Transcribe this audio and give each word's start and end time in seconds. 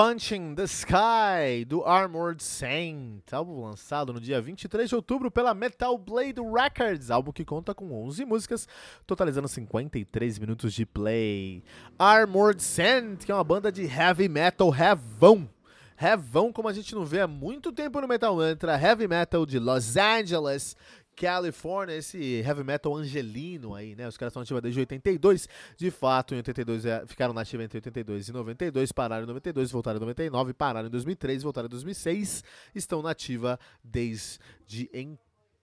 Punching 0.00 0.54
the 0.54 0.62
Sky, 0.62 1.64
do 1.66 1.82
Armored 1.82 2.40
Saint, 2.40 3.20
álbum 3.32 3.64
lançado 3.64 4.12
no 4.12 4.20
dia 4.20 4.40
23 4.40 4.88
de 4.88 4.94
outubro 4.94 5.28
pela 5.28 5.52
Metal 5.54 5.98
Blade 5.98 6.40
Records, 6.40 7.10
álbum 7.10 7.32
que 7.32 7.44
conta 7.44 7.74
com 7.74 7.92
11 8.04 8.24
músicas, 8.24 8.68
totalizando 9.04 9.48
53 9.48 10.38
minutos 10.38 10.72
de 10.72 10.86
play. 10.86 11.64
Armored 11.98 12.62
Saint, 12.62 13.24
que 13.24 13.32
é 13.32 13.34
uma 13.34 13.42
banda 13.42 13.72
de 13.72 13.86
heavy 13.86 14.28
metal 14.28 14.70
revão, 14.70 15.48
revão 15.96 16.52
como 16.52 16.68
a 16.68 16.72
gente 16.72 16.94
não 16.94 17.04
vê 17.04 17.22
há 17.22 17.26
muito 17.26 17.72
tempo 17.72 18.00
no 18.00 18.06
Metal 18.06 18.36
Mantra, 18.36 18.80
heavy 18.80 19.08
metal 19.08 19.44
de 19.44 19.58
Los 19.58 19.96
Angeles, 19.96 20.76
California, 21.18 21.96
esse 21.96 22.18
heavy 22.18 22.62
metal 22.62 22.96
angelino 22.96 23.74
aí, 23.74 23.96
né? 23.96 24.06
Os 24.06 24.16
caras 24.16 24.30
estão 24.30 24.42
ativos 24.42 24.62
desde 24.62 24.80
82. 24.80 25.48
De 25.76 25.90
fato, 25.90 26.34
em 26.34 26.38
82 26.38 26.86
é, 26.86 27.06
ficaram 27.06 27.34
na 27.34 27.40
ativa 27.40 27.64
entre 27.64 27.78
82 27.78 28.28
e 28.28 28.32
92, 28.32 28.92
pararam 28.92 29.24
em 29.24 29.26
92, 29.26 29.70
voltaram 29.70 29.96
em 29.96 30.00
99, 30.00 30.52
pararam 30.54 30.88
em 30.88 30.90
2003, 30.90 31.42
voltaram 31.42 31.66
em 31.66 31.70
2006, 31.70 32.44
estão 32.74 33.02
na 33.02 33.10
ativa 33.10 33.58
desde 33.82 34.38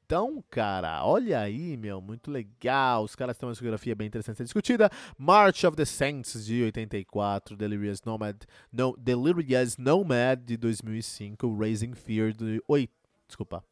então, 0.06 0.44
cara, 0.52 1.04
olha 1.04 1.40
aí, 1.40 1.76
meu, 1.76 2.00
muito 2.00 2.30
legal. 2.30 3.04
Os 3.04 3.16
caras 3.16 3.36
têm 3.36 3.48
uma 3.48 3.54
discografia 3.54 3.96
bem 3.96 4.06
interessante 4.06 4.36
a 4.36 4.38
ser 4.38 4.44
discutida. 4.44 4.88
March 5.18 5.66
of 5.66 5.76
the 5.76 5.84
Saints 5.84 6.46
de 6.46 6.62
84, 6.62 7.58
Delirious 7.58 8.04
Nomad, 8.04 8.36
no, 8.72 8.96
Delirious 8.98 9.78
Nomad 9.78 10.42
de 10.46 10.58
2005, 10.58 11.58
Raising 11.58 11.96
Fear 11.96 12.34
de 12.34 12.62
8, 12.68 12.94
desculpa, 13.28 13.64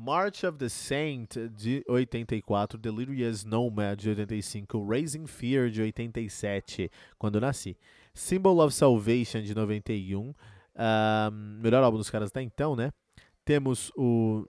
March 0.00 0.44
of 0.44 0.58
the 0.58 0.68
Saint 0.68 1.36
de 1.56 1.84
84, 1.88 2.78
Delirious 2.78 3.44
Nomad 3.44 3.98
de 3.98 4.10
85, 4.10 4.86
Raising 4.88 5.26
Fear 5.26 5.70
de 5.70 5.82
87, 5.82 6.88
quando 7.18 7.40
nasci. 7.40 7.76
Symbol 8.14 8.60
of 8.60 8.72
Salvation 8.72 9.42
de 9.42 9.52
91, 9.56 10.20
um, 10.20 10.34
melhor 11.60 11.82
álbum 11.82 11.98
dos 11.98 12.10
caras 12.10 12.28
até 12.28 12.40
então, 12.42 12.76
né? 12.76 12.92
Temos 13.44 13.90
o 13.96 14.46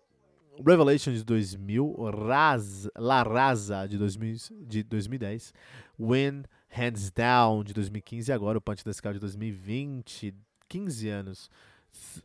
Revelation 0.63 1.13
de 1.13 1.23
2000, 1.23 1.95
Raz, 2.11 2.87
La 2.95 3.23
Raza 3.23 3.87
de, 3.87 3.97
2000, 3.97 4.37
de 4.67 4.83
2010, 4.83 5.51
When 5.99 6.43
Hands 6.69 7.09
Down 7.09 7.63
de 7.63 7.73
2015 7.73 8.29
e 8.29 8.33
agora 8.33 8.59
o 8.59 8.61
Punch 8.61 8.83
the 8.83 8.91
Sky 8.91 9.13
de 9.13 9.19
2020, 9.19 10.31
15 10.67 11.09
anos 11.09 11.49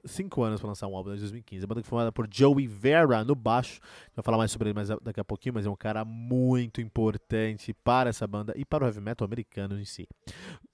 cinco 0.04 0.42
anos 0.42 0.60
para 0.60 0.68
lançar 0.68 0.86
um 0.86 0.96
álbum, 0.96 1.10
desde 1.10 1.24
2015. 1.24 1.64
A 1.64 1.66
banda 1.66 1.82
que 1.82 1.86
foi 1.86 1.90
formada 1.90 2.12
por 2.12 2.28
Joey 2.30 2.66
Vera 2.66 3.24
no 3.24 3.34
baixo. 3.34 3.80
Vai 4.14 4.22
falar 4.22 4.38
mais 4.38 4.50
sobre 4.50 4.68
ele 4.68 4.74
mais 4.74 4.88
daqui 5.02 5.20
a 5.20 5.24
pouquinho, 5.24 5.54
mas 5.54 5.66
é 5.66 5.70
um 5.70 5.76
cara 5.76 6.04
muito 6.04 6.80
importante 6.80 7.72
para 7.72 8.10
essa 8.10 8.26
banda 8.26 8.52
e 8.56 8.64
para 8.64 8.84
o 8.84 8.86
heavy 8.86 9.00
metal 9.00 9.24
americano 9.24 9.80
em 9.80 9.84
si. 9.84 10.06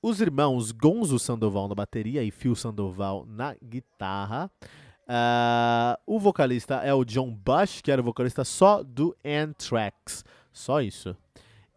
Os 0.03 0.21
irmãos 0.21 0.73
Gonzo 0.73 1.19
Sandoval 1.19 1.69
na 1.69 1.75
bateria 1.75 2.23
e 2.23 2.31
Phil 2.31 2.55
Sandoval 2.55 3.27
na 3.27 3.55
guitarra. 3.63 4.51
Uh, 5.11 5.99
o 6.07 6.21
vocalista 6.21 6.77
é 6.77 6.95
o 6.95 7.05
John 7.05 7.33
Bush, 7.33 7.81
que 7.81 7.91
era 7.91 8.01
o 8.01 8.05
vocalista 8.05 8.45
só 8.45 8.83
do 8.83 9.17
Anthrax. 9.25 10.25
Só 10.53 10.81
isso. 10.81 11.17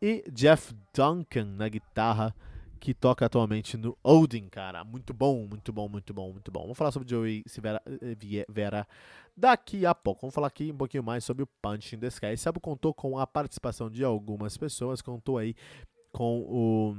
E 0.01 0.23
Jeff 0.31 0.73
Duncan 0.93 1.45
na 1.45 1.67
guitarra 1.67 2.35
que 2.83 2.93
toca 2.93 3.25
atualmente 3.25 3.77
no 3.77 3.97
Odin, 4.03 4.49
cara. 4.49 4.83
Muito 4.83 5.13
bom, 5.13 5.47
muito 5.47 5.71
bom, 5.71 5.87
muito 5.87 6.13
bom, 6.13 6.33
muito 6.33 6.51
bom. 6.51 6.63
Vamos 6.63 6.77
falar 6.77 6.91
sobre 6.91 7.07
Joey 7.09 7.41
Vera, 7.61 7.81
eh, 7.87 8.45
Vera 8.49 8.85
daqui 9.37 9.85
a 9.85 9.95
pouco. 9.95 10.19
Vamos 10.19 10.35
falar 10.35 10.47
aqui 10.47 10.69
um 10.69 10.75
pouquinho 10.75 11.01
mais 11.01 11.23
sobre 11.23 11.43
o 11.43 11.47
Punch 11.61 11.95
in 11.95 11.99
the 11.99 12.07
Sky. 12.07 12.25
Esse 12.33 12.45
álbum 12.45 12.59
contou 12.59 12.93
com 12.93 13.17
a 13.17 13.25
participação 13.25 13.89
de 13.89 14.03
algumas 14.03 14.57
pessoas, 14.57 15.01
contou 15.01 15.37
aí 15.37 15.55
com 16.11 16.41
o. 16.41 16.91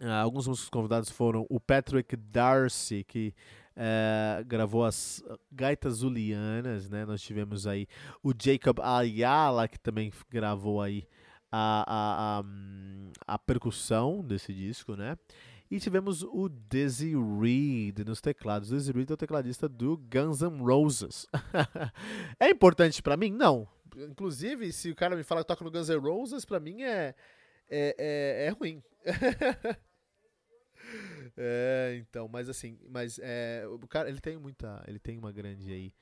Uh, 0.00 0.10
alguns 0.22 0.48
músicos 0.48 0.70
convidados 0.70 1.10
foram 1.10 1.46
o 1.50 1.60
Patrick 1.60 2.16
Darcy, 2.16 3.04
que 3.04 3.34
uh, 3.76 4.42
gravou 4.46 4.86
as 4.86 5.22
gaitas 5.50 5.96
zulianas, 5.96 6.88
né? 6.88 7.04
Nós 7.04 7.20
tivemos 7.20 7.66
aí 7.66 7.86
o 8.22 8.32
Jacob 8.32 8.80
Ayala, 8.80 9.68
que 9.68 9.78
também 9.78 10.10
gravou 10.30 10.80
aí 10.80 11.06
a, 11.52 11.84
a, 11.86 12.40
a, 12.40 13.34
a 13.34 13.38
percussão 13.38 14.24
desse 14.24 14.52
disco, 14.54 14.96
né? 14.96 15.18
E 15.70 15.78
tivemos 15.78 16.22
o 16.22 16.48
Dizzy 16.48 17.14
Reed 17.40 18.00
nos 18.00 18.20
teclados. 18.20 18.70
O 18.70 18.76
Dizzy 18.76 18.92
Reed 18.92 19.10
é 19.10 19.14
o 19.14 19.16
tecladista 19.16 19.68
do 19.68 19.96
Guns 19.96 20.42
N' 20.42 20.60
Roses. 20.60 21.26
é 22.40 22.50
importante 22.50 23.02
para 23.02 23.16
mim? 23.16 23.32
Não. 23.32 23.66
Inclusive, 23.96 24.72
se 24.72 24.90
o 24.90 24.94
cara 24.94 25.16
me 25.16 25.22
fala 25.22 25.42
que 25.42 25.48
toca 25.48 25.64
no 25.64 25.70
Guns 25.70 25.88
N' 25.88 25.98
Roses, 25.98 26.44
para 26.44 26.60
mim 26.60 26.82
é, 26.82 27.14
é, 27.70 27.94
é, 27.98 28.46
é 28.46 28.48
ruim. 28.50 28.82
é, 31.36 31.96
então, 32.00 32.28
mas 32.28 32.50
assim, 32.50 32.78
mas 32.90 33.18
é, 33.22 33.64
o 33.66 33.88
cara, 33.88 34.10
ele 34.10 34.20
tem 34.20 34.36
muita, 34.36 34.84
ele 34.86 34.98
tem 34.98 35.16
uma 35.16 35.32
grande 35.32 35.72
aí 35.72 35.94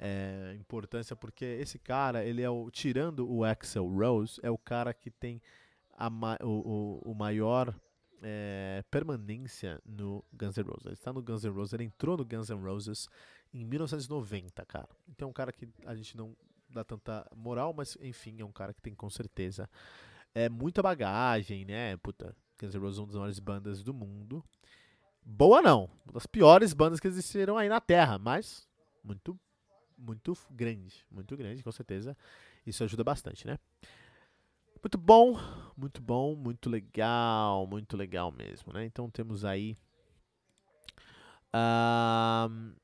é, 0.00 0.56
importância, 0.58 1.14
porque 1.14 1.44
esse 1.44 1.78
cara, 1.78 2.24
ele 2.24 2.40
é 2.40 2.48
o, 2.48 2.70
tirando 2.70 3.30
o 3.30 3.44
Axel 3.44 3.86
Rose, 3.86 4.40
é 4.42 4.50
o 4.50 4.56
cara 4.56 4.94
que 4.94 5.10
tem 5.10 5.42
a, 5.92 6.08
o, 6.42 6.48
o, 7.04 7.10
o 7.10 7.14
maior 7.14 7.74
é, 8.22 8.82
permanência 8.90 9.78
no 9.84 10.24
Guns 10.32 10.56
N' 10.56 10.62
Roses. 10.62 10.86
Ele 10.86 10.94
está 10.94 11.12
no 11.12 11.22
Guns 11.22 11.44
N' 11.44 11.50
Roses, 11.50 11.74
ele 11.74 11.84
entrou 11.84 12.16
no 12.16 12.24
Guns 12.24 12.48
N' 12.48 12.62
Roses 12.62 13.08
em 13.52 13.62
1990, 13.66 14.64
cara. 14.64 14.88
Então 15.06 15.28
é 15.28 15.30
um 15.30 15.34
cara 15.34 15.52
que 15.52 15.68
a 15.84 15.94
gente 15.94 16.16
não 16.16 16.34
dá 16.70 16.82
tanta 16.82 17.26
moral, 17.36 17.74
mas 17.76 17.98
enfim, 18.00 18.40
é 18.40 18.44
um 18.44 18.52
cara 18.52 18.72
que 18.72 18.80
tem 18.80 18.94
com 18.94 19.10
certeza 19.10 19.68
é 20.34 20.48
muita 20.48 20.82
bagagem, 20.82 21.64
né? 21.66 21.96
Puta, 21.98 22.34
Guns 22.58 22.74
N' 22.74 22.80
Roses 22.80 22.98
é 22.98 23.00
uma 23.02 23.06
das 23.08 23.16
maiores 23.16 23.38
bandas 23.38 23.82
do 23.82 23.92
mundo. 23.92 24.42
Boa 25.22 25.60
não, 25.60 25.90
uma 26.06 26.14
das 26.14 26.26
piores 26.26 26.72
bandas 26.72 26.98
que 26.98 27.06
existiram 27.06 27.58
aí 27.58 27.68
na 27.68 27.80
Terra, 27.80 28.18
mas 28.18 28.66
muito 29.04 29.38
muito 30.00 30.36
grande, 30.50 31.04
muito 31.10 31.36
grande, 31.36 31.62
com 31.62 31.72
certeza. 31.72 32.16
Isso 32.66 32.82
ajuda 32.82 33.04
bastante, 33.04 33.46
né? 33.46 33.58
Muito 34.82 34.96
bom, 34.96 35.38
muito 35.76 36.00
bom, 36.00 36.34
muito 36.34 36.70
legal, 36.70 37.66
muito 37.66 37.96
legal 37.96 38.32
mesmo, 38.32 38.72
né? 38.72 38.84
Então 38.84 39.10
temos 39.10 39.44
aí. 39.44 39.76
Uh, 41.54 42.74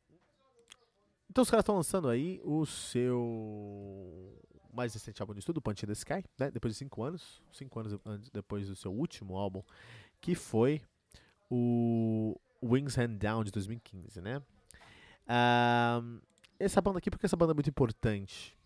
então 1.30 1.42
os 1.42 1.50
caras 1.50 1.62
estão 1.62 1.76
lançando 1.76 2.08
aí 2.08 2.40
o 2.44 2.66
seu 2.66 4.36
mais 4.72 4.92
recente 4.92 5.22
álbum 5.22 5.32
de 5.32 5.38
estudo, 5.38 5.62
Punch 5.62 5.84
in 5.84 5.86
the 5.86 5.92
Sky, 5.94 6.22
né? 6.38 6.50
Depois 6.50 6.74
de 6.74 6.78
cinco 6.78 7.02
anos, 7.02 7.42
cinco 7.50 7.80
anos 7.80 7.98
depois 8.30 8.68
do 8.68 8.76
seu 8.76 8.92
último 8.92 9.36
álbum, 9.38 9.62
que 10.20 10.34
foi 10.34 10.82
o 11.50 12.38
Wings 12.62 12.98
Hand 12.98 13.16
Down 13.16 13.42
de 13.42 13.50
2015, 13.50 14.20
né? 14.20 14.42
Uh, 15.26 16.20
essa 16.58 16.80
banda 16.80 16.98
aqui, 16.98 17.10
porque 17.10 17.26
essa 17.26 17.36
banda 17.36 17.52
é 17.52 17.54
muito 17.54 17.70
importante. 17.70 18.56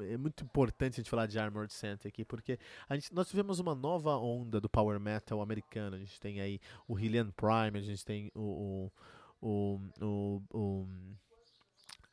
É 0.00 0.16
muito 0.16 0.42
importante 0.42 0.94
a 0.94 0.96
gente 0.96 1.10
falar 1.10 1.26
de 1.26 1.38
Armored 1.38 1.72
Saint 1.72 2.06
aqui, 2.06 2.24
porque 2.24 2.58
a 2.88 2.94
gente, 2.94 3.14
nós 3.14 3.28
tivemos 3.28 3.58
uma 3.58 3.74
nova 3.74 4.16
onda 4.16 4.60
do 4.60 4.68
power 4.68 4.98
metal 4.98 5.42
americano. 5.42 5.96
A 5.96 5.98
gente 5.98 6.18
tem 6.18 6.40
aí 6.40 6.60
o 6.88 6.98
Hillian 6.98 7.30
Prime, 7.30 7.78
a 7.78 7.82
gente 7.82 8.04
tem 8.04 8.30
o, 8.34 8.90
o, 9.40 9.80
o, 10.00 10.42
o, 10.50 10.88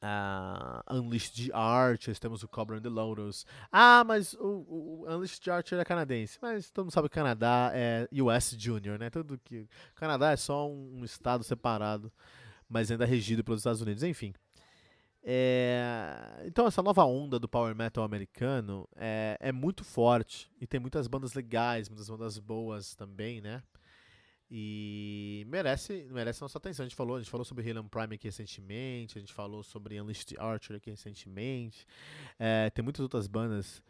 uh, 0.03 0.93
Unleashed 0.93 1.51
Archers, 1.53 2.19
temos 2.19 2.43
o 2.43 2.47
Cobra 2.47 2.77
and 2.77 2.81
the 2.81 2.89
Lotus. 2.89 3.45
Ah, 3.71 4.03
mas 4.05 4.33
o, 4.33 4.65
o 4.67 5.05
Unleashed 5.07 5.49
Archer 5.49 5.79
é 5.79 5.85
canadense. 5.85 6.37
Mas 6.41 6.69
todo 6.69 6.85
mundo 6.85 6.93
sabe 6.93 7.07
que 7.07 7.13
o 7.13 7.15
Canadá 7.15 7.71
é 7.73 8.07
US 8.11 8.55
Junior, 8.57 8.99
né? 8.99 9.09
Tudo 9.09 9.39
que 9.39 9.61
o 9.61 9.95
Canadá 9.95 10.31
é 10.31 10.35
só 10.35 10.69
um, 10.69 10.99
um 10.99 11.05
estado 11.05 11.43
separado, 11.43 12.11
mas 12.69 12.91
ainda 12.91 13.05
regido 13.05 13.43
pelos 13.43 13.61
Estados 13.61 13.81
Unidos. 13.81 14.03
Enfim. 14.03 14.33
É, 15.25 16.43
então 16.45 16.67
essa 16.67 16.83
nova 16.83 17.05
onda 17.05 17.39
do 17.39 17.47
power 17.47 17.73
metal 17.73 18.03
americano 18.03 18.87
é, 18.93 19.37
é, 19.39 19.51
muito 19.53 19.81
forte 19.81 20.51
e 20.59 20.67
tem 20.67 20.81
muitas 20.81 21.07
bandas 21.07 21.33
legais, 21.33 21.87
muitas 21.87 22.09
bandas 22.09 22.37
boas 22.37 22.93
também, 22.93 23.39
né? 23.39 23.63
E 24.51 25.45
merece, 25.47 26.07
merece 26.11 26.41
nossa 26.41 26.57
atenção. 26.57 26.83
A 26.83 26.87
gente 26.87 26.95
falou, 26.95 27.15
a 27.15 27.19
gente 27.19 27.31
falou 27.31 27.45
sobre 27.45 27.67
Helium 27.67 27.87
Prime 27.87 28.15
aqui 28.15 28.27
recentemente, 28.27 29.17
a 29.17 29.21
gente 29.21 29.33
falou 29.33 29.63
sobre 29.63 29.99
Unleashed 29.99 30.35
Archer 30.37 30.75
aqui 30.75 30.91
recentemente. 30.91 31.87
É, 32.37 32.69
tem 32.69 32.83
muitas 32.83 33.01
outras 33.01 33.25
bandas 33.25 33.81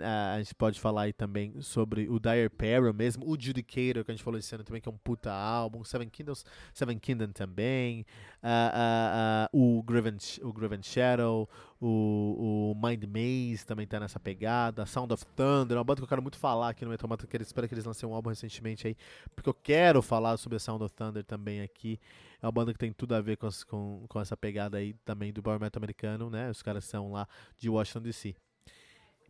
a 0.00 0.38
gente 0.38 0.54
pode 0.54 0.80
falar 0.80 1.02
aí 1.02 1.12
também 1.12 1.60
sobre 1.60 2.08
o 2.08 2.18
Dire 2.18 2.48
Peril 2.48 2.92
mesmo, 2.92 3.24
o 3.26 3.40
Judicator, 3.40 4.04
que 4.04 4.10
a 4.10 4.14
gente 4.14 4.22
falou 4.22 4.38
esse 4.38 4.54
ano 4.54 4.64
também, 4.64 4.80
que 4.80 4.88
é 4.88 4.92
um 4.92 4.96
puta 4.96 5.32
álbum, 5.32 5.84
Seven 5.84 6.08
Kingdoms, 6.08 6.44
Seven 6.74 6.98
Kingdom 6.98 7.28
também, 7.28 8.04
uh, 8.42 9.52
uh, 9.52 9.78
o, 9.78 9.82
Griven, 9.82 10.16
o 10.42 10.52
Griven 10.52 10.82
Shadow, 10.82 11.48
o, 11.80 12.72
o 12.72 12.86
Mind 12.86 13.04
Maze 13.04 13.64
também 13.64 13.86
tá 13.86 14.00
nessa 14.00 14.18
pegada, 14.18 14.84
Sound 14.86 15.12
of 15.12 15.24
Thunder, 15.36 15.76
uma 15.76 15.84
banda 15.84 16.00
que 16.00 16.04
eu 16.04 16.08
quero 16.08 16.22
muito 16.22 16.38
falar 16.38 16.70
aqui 16.70 16.84
no 16.84 16.90
Metal 16.90 17.08
Mantra, 17.08 17.26
que 17.26 17.36
espero 17.36 17.68
que 17.68 17.74
eles 17.74 17.84
lancem 17.84 18.08
um 18.08 18.14
álbum 18.14 18.30
recentemente 18.30 18.88
aí, 18.88 18.96
porque 19.34 19.48
eu 19.48 19.54
quero 19.54 20.02
falar 20.02 20.36
sobre 20.36 20.56
a 20.56 20.60
Sound 20.60 20.82
of 20.82 20.94
Thunder 20.94 21.24
também 21.24 21.60
aqui. 21.60 22.00
É 22.42 22.46
uma 22.46 22.52
banda 22.52 22.72
que 22.72 22.78
tem 22.78 22.92
tudo 22.92 23.14
a 23.14 23.20
ver 23.20 23.36
com, 23.36 23.48
com, 23.66 24.04
com 24.08 24.20
essa 24.20 24.36
pegada 24.36 24.76
aí 24.78 24.92
também 25.04 25.32
do 25.32 25.42
Power 25.42 25.58
Metal 25.58 25.80
americano, 25.80 26.28
né? 26.28 26.50
Os 26.50 26.60
caras 26.60 26.84
são 26.84 27.12
lá 27.12 27.26
de 27.56 27.70
Washington 27.70 28.02
DC 28.02 28.36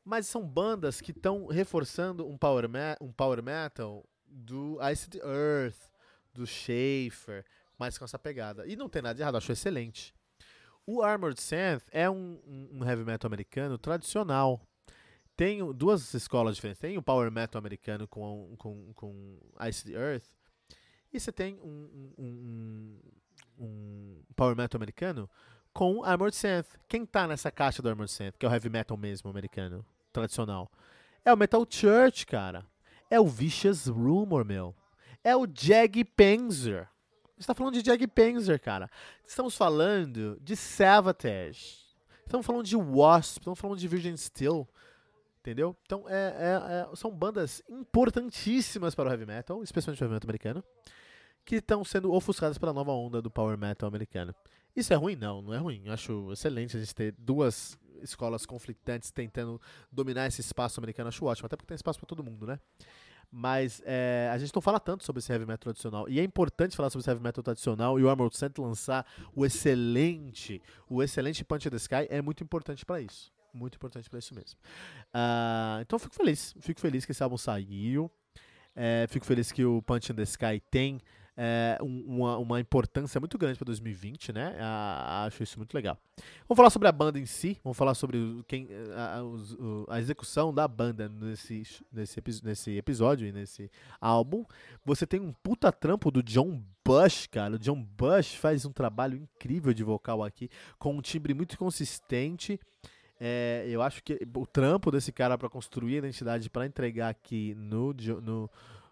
mas 0.07 0.29
são 0.29 0.47
bandas 0.47 1.01
que 1.01 1.11
estão 1.11 1.47
reforçando 1.49 2.25
um 2.29 2.39
power, 2.39 2.71
um 3.01 3.11
power 3.11 3.43
metal 3.43 4.09
do 4.25 4.79
Ice 4.93 5.11
the 5.11 5.19
Earth, 5.19 5.91
do 6.33 6.47
Schaefer, 6.47 7.45
mais 7.77 7.99
com 7.99 8.05
essa 8.05 8.17
pegada. 8.17 8.65
E 8.69 8.77
não 8.77 8.89
tem 8.89 9.03
nada 9.03 9.17
de 9.17 9.23
errado, 9.23 9.37
acho 9.37 9.51
excelente. 9.51 10.15
O 10.87 11.03
Armored 11.03 11.43
Saint 11.43 11.83
é 11.91 12.09
um, 12.09 12.41
um, 12.71 12.89
heavy 12.89 13.05
metal 13.05 13.27
americano 13.29 13.77
tradicional. 13.77 14.63
Tem 15.37 15.73
duas 15.73 16.15
escolas 16.15 16.55
diferentes. 16.55 16.81
Tem 16.81 16.97
o 16.97 17.03
power 17.03 17.29
metal 17.29 17.59
americano 17.59 18.07
com, 18.07 18.55
com, 18.57 18.93
com 18.95 19.41
Ice 19.69 19.85
the 19.85 19.99
Earth. 19.99 20.27
E 21.13 21.19
você 21.19 21.33
tem 21.33 21.59
um, 21.61 22.13
um, 22.17 23.01
um 23.59 24.23
power 24.37 24.55
metal 24.55 24.79
americano 24.79 25.29
com 25.73 26.05
Armored 26.05 26.37
Saint. 26.37 26.65
Quem 26.87 27.05
tá 27.05 27.27
nessa 27.27 27.51
caixa 27.51 27.83
do 27.83 27.89
Armored 27.89 28.13
Saint, 28.13 28.37
que 28.39 28.47
é 28.47 28.49
o 28.49 28.53
heavy 28.53 28.71
metal 28.71 28.97
mesmo 28.97 29.29
americano? 29.29 29.85
Tradicional. 30.21 30.71
É 31.25 31.33
o 31.33 31.37
Metal 31.37 31.67
Church, 31.69 32.27
cara. 32.27 32.65
É 33.11 33.21
o 33.21 33.27
Vicious 33.27 33.87
Rumor, 33.87 34.45
meu. 34.45 34.75
É 35.23 35.37
o 35.37 35.47
Jag 35.47 36.05
Panzer. 36.17 36.89
Você 37.37 37.47
tá 37.47 37.55
falando 37.55 37.81
de 37.81 37.89
Jag 37.89 38.07
Panzer, 38.09 38.61
cara. 38.61 38.91
Estamos 39.27 39.57
falando 39.57 40.39
de 40.41 40.57
Savatage. 40.57 41.85
Estamos 42.25 42.47
falando 42.47 42.65
de 42.65 42.77
Wasp. 42.77 43.39
Estamos 43.41 43.59
falando 43.59 43.79
de 43.79 43.89
Virgin 43.89 44.17
Steel. 44.17 44.67
Entendeu? 45.41 45.77
Então, 45.85 46.05
é, 46.09 46.15
é, 46.15 46.93
é, 46.93 46.97
são 46.97 47.11
bandas 47.11 47.63
importantíssimas 47.69 48.95
para 48.95 49.09
o 49.09 49.13
heavy 49.13 49.27
metal, 49.27 49.63
especialmente 49.63 50.03
o 50.03 50.05
heavy 50.05 50.15
metal 50.15 50.27
americano, 50.27 50.65
que 51.47 51.57
estão 51.57 51.85
sendo 51.85 52.13
ofuscadas 52.13 52.59
pela 52.59 52.73
nova 52.73 52.91
onda 52.91 53.23
do 53.23 53.31
power 53.31 53.57
metal 53.57 53.89
americano. 53.89 54.35
Isso 54.75 54.93
é 54.93 54.97
ruim? 54.97 55.15
Não, 55.15 55.41
não 55.41 55.55
é 55.55 55.59
ruim. 55.59 55.83
Eu 55.87 55.93
acho 55.93 56.33
excelente 56.33 56.77
a 56.77 56.81
gente 56.81 56.95
ter 56.95 57.15
duas 57.17 57.79
escolas 58.03 58.45
conflitantes 58.45 59.11
tentando 59.13 59.59
dominar 59.91 60.27
esse 60.27 60.41
espaço 60.41 60.79
americano, 60.81 61.09
acho 61.09 61.25
ótimo, 61.25 61.47
até 61.47 61.57
porque 61.57 61.69
tem 61.69 61.77
espaço 61.77 61.99
para 61.99 62.07
todo 62.07 62.23
mundo, 62.23 62.47
né? 62.47 62.59
Mas 63.31 63.81
é, 63.87 64.29
a 64.33 64.37
gente 64.39 64.55
não 64.55 64.61
fala 64.61 64.79
tanto 64.79 65.05
sobre 65.05 65.21
esse 65.21 65.33
heavy 65.33 65.47
metal 65.47 65.73
tradicional. 65.73 66.09
E 66.09 66.19
é 66.19 66.23
importante 66.23 66.77
falar 66.77 66.91
sobre 66.91 67.03
esse 67.03 67.11
heavy 67.11 67.23
metal 67.23 67.43
tradicional. 67.43 67.99
E 67.99 68.03
o 68.03 68.11
Armored 68.11 68.37
Saint 68.37 68.59
lançar 68.59 69.07
o 69.35 69.47
excelente, 69.47 70.61
o 70.89 71.03
excelente 71.03 71.45
Punch 71.45 71.69
in 71.69 71.71
the 71.71 71.77
Sky 71.77 72.07
é 72.11 72.21
muito 72.21 72.43
importante 72.43 72.85
para 72.85 73.01
isso. 73.01 73.33
Muito 73.55 73.77
importante 73.77 74.11
para 74.11 74.19
isso 74.19 74.35
mesmo. 74.35 74.59
Uh, 75.15 75.81
então 75.81 75.99
fico 75.99 76.15
feliz. 76.15 76.55
Fico 76.61 76.81
feliz 76.81 77.05
que 77.07 77.13
esse 77.13 77.23
álbum 77.23 77.39
saiu. 77.39 78.11
É, 78.75 79.07
fico 79.09 79.25
feliz 79.25 79.51
que 79.51 79.65
o 79.65 79.81
Punch 79.81 80.13
in 80.13 80.15
the 80.15 80.23
Sky 80.23 80.61
tem 80.71 81.01
é, 81.37 81.77
uma, 81.83 82.39
uma, 82.39 82.61
importância 82.61 83.21
muito 83.21 83.37
grande 83.37 83.59
para 83.59 83.67
2020, 83.67 84.33
né? 84.33 84.57
A, 84.59 85.25
acho 85.27 85.43
isso 85.43 85.59
muito 85.59 85.75
legal. 85.75 85.99
Vamos 86.49 86.57
falar 86.57 86.71
sobre 86.71 86.89
a 86.89 86.93
banda 86.93 87.19
em 87.19 87.27
si, 87.27 87.59
vamos 87.63 87.77
falar 87.77 87.95
sobre 87.95 88.19
quem, 88.49 88.69
a, 88.95 89.21
a, 89.95 90.01
execução 90.01 90.53
da 90.55 90.67
banda 90.67 91.09
nesse, 91.09 91.63
nesse, 91.93 92.23
nesse 92.43 92.77
episódio 92.79 93.29
e 93.29 93.33
nesse 93.33 93.71
álbum. 94.01 94.45
Você 94.85 95.07
tem 95.07 95.21
um 95.21 95.33
puta 95.33 95.71
trampo 95.71 96.11
do 96.11 96.23
John 96.23 96.63
Bush, 96.83 97.27
cara. 97.27 97.57
O 97.57 97.59
John 97.59 97.83
Bush 97.83 98.35
faz 98.35 98.65
um 98.65 98.73
trabalho 98.73 99.19
incrível 99.19 99.75
de 99.75 99.85
vocal 99.85 100.25
aqui, 100.25 100.49
com 100.79 100.97
um 100.97 101.03
timbre 101.03 101.35
muito 101.35 101.59
consistente. 101.59 102.59
É, 103.19 103.67
eu 103.69 103.81
acho 103.83 104.03
que 104.03 104.19
o 104.35 104.47
trampo 104.47 104.91
desse 104.91 105.11
cara 105.11 105.39
para 105.39 105.49
construir 105.49 105.97
a 105.97 105.99
identidade 105.99 106.51
para 106.51 106.67
entregar 106.67 107.09
aqui 107.09 107.55
no, 107.57 107.95
no, 108.23 108.51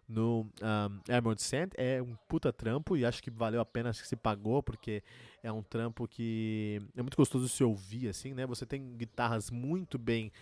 no 0.09 0.43
um, 0.43 1.12
Armored 1.12 1.43
Sand 1.43 1.71
é 1.77 2.01
um 2.03 2.15
puta 2.29 2.53
trampo 2.53 2.97
e 2.97 3.05
acho 3.05 3.23
que 3.23 3.31
valeu 3.31 3.61
a 3.61 3.65
pena, 3.65 3.91
acho 3.91 4.03
que 4.03 4.09
se 4.09 4.17
pagou, 4.17 4.62
porque 4.62 5.03
é 5.43 5.51
um 5.51 5.62
trampo 5.62 6.06
que 6.06 6.81
é 6.97 7.03
muito 7.03 7.17
gostoso 7.17 7.49
se 7.49 7.62
ouvir, 7.65 8.09
assim, 8.09 8.35
né? 8.35 8.47
Você 8.47 8.67
tem 8.67 8.97
guitarras 8.97 9.51
muito 9.51 9.99
bem 9.99 10.33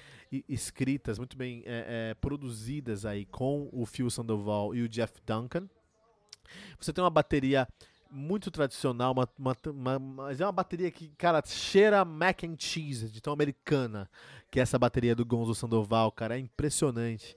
escritas, 0.48 1.18
muito 1.18 1.36
bem 1.36 1.62
é, 1.64 2.10
é, 2.10 2.14
produzidas 2.14 3.04
aí 3.04 3.24
com 3.26 3.68
o 3.72 3.86
Phil 3.86 4.08
Sandoval 4.10 4.74
e 4.74 4.82
o 4.82 4.88
Jeff 4.88 5.14
Duncan. 5.26 5.68
Você 6.78 6.92
tem 6.92 7.02
uma 7.02 7.10
bateria 7.10 7.66
muito 8.12 8.50
tradicional, 8.50 9.12
uma, 9.12 9.28
uma, 9.38 9.56
uma, 9.66 9.98
mas 9.98 10.40
é 10.40 10.44
uma 10.44 10.52
bateria 10.52 10.90
que, 10.90 11.08
cara, 11.16 11.42
cheira 11.46 12.04
mac 12.04 12.44
and 12.44 12.56
cheese, 12.58 13.08
de 13.08 13.22
tão 13.22 13.32
americana, 13.32 14.08
que 14.50 14.60
é 14.60 14.62
essa 14.62 14.78
bateria 14.78 15.16
do 15.16 15.24
Gonzo 15.24 15.54
Sandoval, 15.54 16.12
cara, 16.12 16.36
é 16.36 16.38
impressionante. 16.38 17.34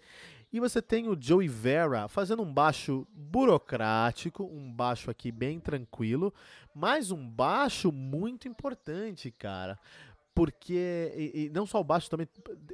E 0.52 0.60
você 0.60 0.82
tem 0.82 1.08
o 1.10 1.18
Joey 1.20 1.48
Vera 1.48 2.08
fazendo 2.08 2.42
um 2.42 2.54
baixo 2.54 3.08
burocrático, 3.14 4.44
um 4.44 4.72
baixo 4.72 5.12
aqui 5.12 5.32
bem 5.32 5.60
tranquilo, 5.60 6.34
mas 6.74 7.12
um 7.12 7.30
baixo 7.30 7.92
muito 7.92 8.48
importante, 8.48 9.32
cara. 9.32 9.78
Porque, 10.34 11.14
e, 11.16 11.46
e 11.46 11.50
não 11.50 11.66
só 11.66 11.80
o 11.80 11.84
baixo, 11.84 12.10
também. 12.10 12.28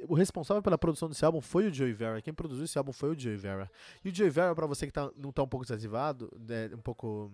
O 0.08 0.14
responsável 0.14 0.60
pela 0.60 0.76
produção 0.76 1.08
desse 1.08 1.24
álbum 1.24 1.40
foi 1.40 1.68
o 1.68 1.72
Joey 1.72 1.92
Vera. 1.92 2.20
Quem 2.20 2.34
produziu 2.34 2.64
esse 2.64 2.76
álbum 2.76 2.92
foi 2.92 3.10
o 3.10 3.18
Joey 3.18 3.36
Vera. 3.36 3.70
E 4.04 4.08
o 4.08 4.14
Joey 4.14 4.30
Vera, 4.30 4.52
para 4.54 4.66
você 4.66 4.84
que 4.84 4.92
tá, 4.92 5.08
não 5.16 5.30
tá 5.30 5.44
um 5.44 5.48
pouco 5.48 5.64
desativado, 5.64 6.28
né, 6.40 6.70
um 6.74 6.80
pouco 6.80 7.32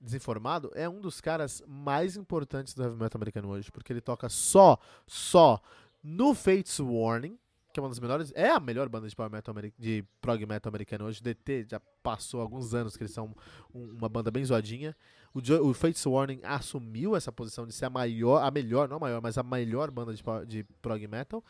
desinformado, 0.00 0.70
é 0.74 0.88
um 0.88 1.00
dos 1.00 1.20
caras 1.20 1.62
mais 1.66 2.16
importantes 2.16 2.72
do 2.72 2.82
heavy 2.82 2.96
metal 2.96 3.18
americano 3.18 3.50
hoje. 3.50 3.70
Porque 3.70 3.92
ele 3.92 4.00
toca 4.00 4.28
só, 4.30 4.78
só 5.06 5.60
no 6.02 6.34
Fates 6.34 6.80
Warning 6.80 7.38
que 7.76 7.80
é 7.80 7.82
uma 7.82 7.90
das 7.90 8.00
melhores, 8.00 8.32
é 8.34 8.48
a 8.48 8.58
melhor 8.58 8.88
banda 8.88 9.06
de 9.06 9.14
power 9.14 9.30
metal 9.30 9.54
de 9.78 10.02
prog 10.18 10.46
metal 10.46 10.70
americano 10.70 11.04
hoje. 11.04 11.22
DT 11.22 11.66
já 11.68 11.78
passou 12.02 12.40
alguns 12.40 12.72
anos 12.72 12.96
que 12.96 13.02
eles 13.02 13.12
são 13.12 13.36
uma 13.70 14.08
banda 14.08 14.30
bem 14.30 14.42
zoadinha. 14.42 14.96
O, 15.34 15.40
o 15.68 15.74
Fates 15.74 16.06
Warning 16.06 16.40
assumiu 16.42 17.14
essa 17.14 17.30
posição 17.30 17.66
de 17.66 17.74
ser 17.74 17.84
a 17.84 17.90
maior, 17.90 18.42
a 18.42 18.50
melhor, 18.50 18.88
não 18.88 18.96
a 18.96 19.00
maior, 19.00 19.20
mas 19.20 19.36
a 19.36 19.42
melhor 19.42 19.90
banda 19.90 20.14
de, 20.14 20.22
de 20.46 20.64
prog 20.80 21.06
metal. 21.06 21.44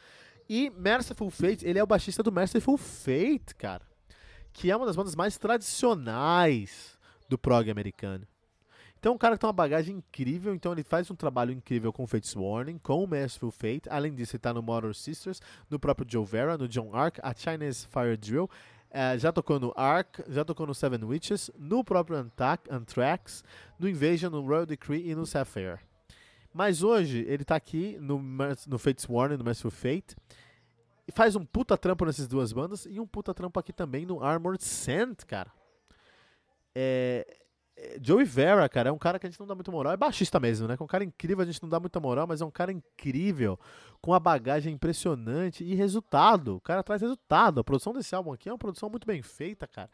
E 0.48 0.68
Merciful 0.70 1.30
Fate, 1.30 1.64
ele 1.64 1.78
é 1.78 1.82
o 1.82 1.86
baixista 1.86 2.24
do 2.24 2.32
Merciful 2.32 2.76
Fate, 2.76 3.54
cara, 3.56 3.86
que 4.52 4.68
é 4.68 4.76
uma 4.76 4.84
das 4.86 4.96
bandas 4.96 5.14
mais 5.14 5.38
tradicionais 5.38 6.98
do 7.28 7.38
prog 7.38 7.70
americano. 7.70 8.26
Então, 9.06 9.14
um 9.14 9.18
cara 9.18 9.36
que 9.36 9.40
tem 9.40 9.46
uma 9.46 9.52
bagagem 9.52 9.98
incrível, 9.98 10.52
então 10.52 10.72
ele 10.72 10.82
faz 10.82 11.08
um 11.12 11.14
trabalho 11.14 11.52
incrível 11.52 11.92
com 11.92 12.04
Fates 12.08 12.34
Warning, 12.34 12.76
com 12.76 13.04
o 13.04 13.06
Masterful 13.06 13.52
Fate. 13.52 13.82
Além 13.88 14.12
disso, 14.12 14.34
ele 14.34 14.40
tá 14.40 14.52
no 14.52 14.60
Motor 14.60 14.96
Sisters, 14.96 15.40
no 15.70 15.78
próprio 15.78 16.04
Joe 16.10 16.24
Vera, 16.24 16.58
no 16.58 16.66
John 16.66 16.92
Ark, 16.92 17.20
a 17.22 17.32
Chinese 17.32 17.86
Fire 17.86 18.16
Drill. 18.16 18.50
Uh, 18.90 19.16
já 19.16 19.30
tocou 19.30 19.60
no 19.60 19.72
Ark, 19.76 20.24
já 20.26 20.44
tocou 20.44 20.66
no 20.66 20.74
Seven 20.74 21.04
Witches, 21.04 21.52
no 21.56 21.84
próprio 21.84 22.18
Antac, 22.18 22.68
Anthrax, 22.68 23.44
no 23.78 23.88
Invasion, 23.88 24.28
no 24.28 24.44
Royal 24.44 24.66
Decree 24.66 25.08
e 25.08 25.14
no 25.14 25.24
Sapphire. 25.24 25.78
Mas 26.52 26.82
hoje 26.82 27.24
ele 27.28 27.44
tá 27.44 27.54
aqui 27.54 27.96
no, 28.00 28.20
no 28.66 28.76
Fates 28.76 29.06
Warning, 29.08 29.36
no 29.36 29.44
Merciful 29.44 29.70
Fate, 29.70 30.16
e 31.06 31.12
faz 31.12 31.36
um 31.36 31.44
puta 31.44 31.78
trampo 31.78 32.04
nessas 32.04 32.26
duas 32.26 32.52
bandas 32.52 32.88
e 32.90 32.98
um 32.98 33.06
puta 33.06 33.32
trampo 33.32 33.60
aqui 33.60 33.72
também 33.72 34.04
no 34.04 34.20
Armored 34.20 34.64
Saint, 34.64 35.24
cara. 35.24 35.52
É, 36.74 37.45
Joey 38.00 38.24
Vera, 38.24 38.68
cara, 38.68 38.88
é 38.88 38.92
um 38.92 38.98
cara 38.98 39.18
que 39.18 39.26
a 39.26 39.30
gente 39.30 39.38
não 39.38 39.46
dá 39.46 39.54
muita 39.54 39.70
moral. 39.70 39.92
É 39.92 39.96
baixista 39.96 40.40
mesmo, 40.40 40.66
né? 40.66 40.76
É 40.78 40.82
um 40.82 40.86
cara 40.86 41.04
incrível, 41.04 41.42
a 41.42 41.46
gente 41.46 41.62
não 41.62 41.68
dá 41.68 41.78
muita 41.78 42.00
moral, 42.00 42.26
mas 42.26 42.40
é 42.40 42.44
um 42.44 42.50
cara 42.50 42.72
incrível, 42.72 43.58
com 44.00 44.12
uma 44.12 44.20
bagagem 44.20 44.72
impressionante 44.72 45.62
e 45.62 45.74
resultado. 45.74 46.56
O 46.56 46.60
cara 46.60 46.82
traz 46.82 47.02
resultado. 47.02 47.60
A 47.60 47.64
produção 47.64 47.92
desse 47.92 48.14
álbum 48.14 48.32
aqui 48.32 48.48
é 48.48 48.52
uma 48.52 48.58
produção 48.58 48.88
muito 48.88 49.06
bem 49.06 49.20
feita, 49.20 49.66
cara. 49.66 49.90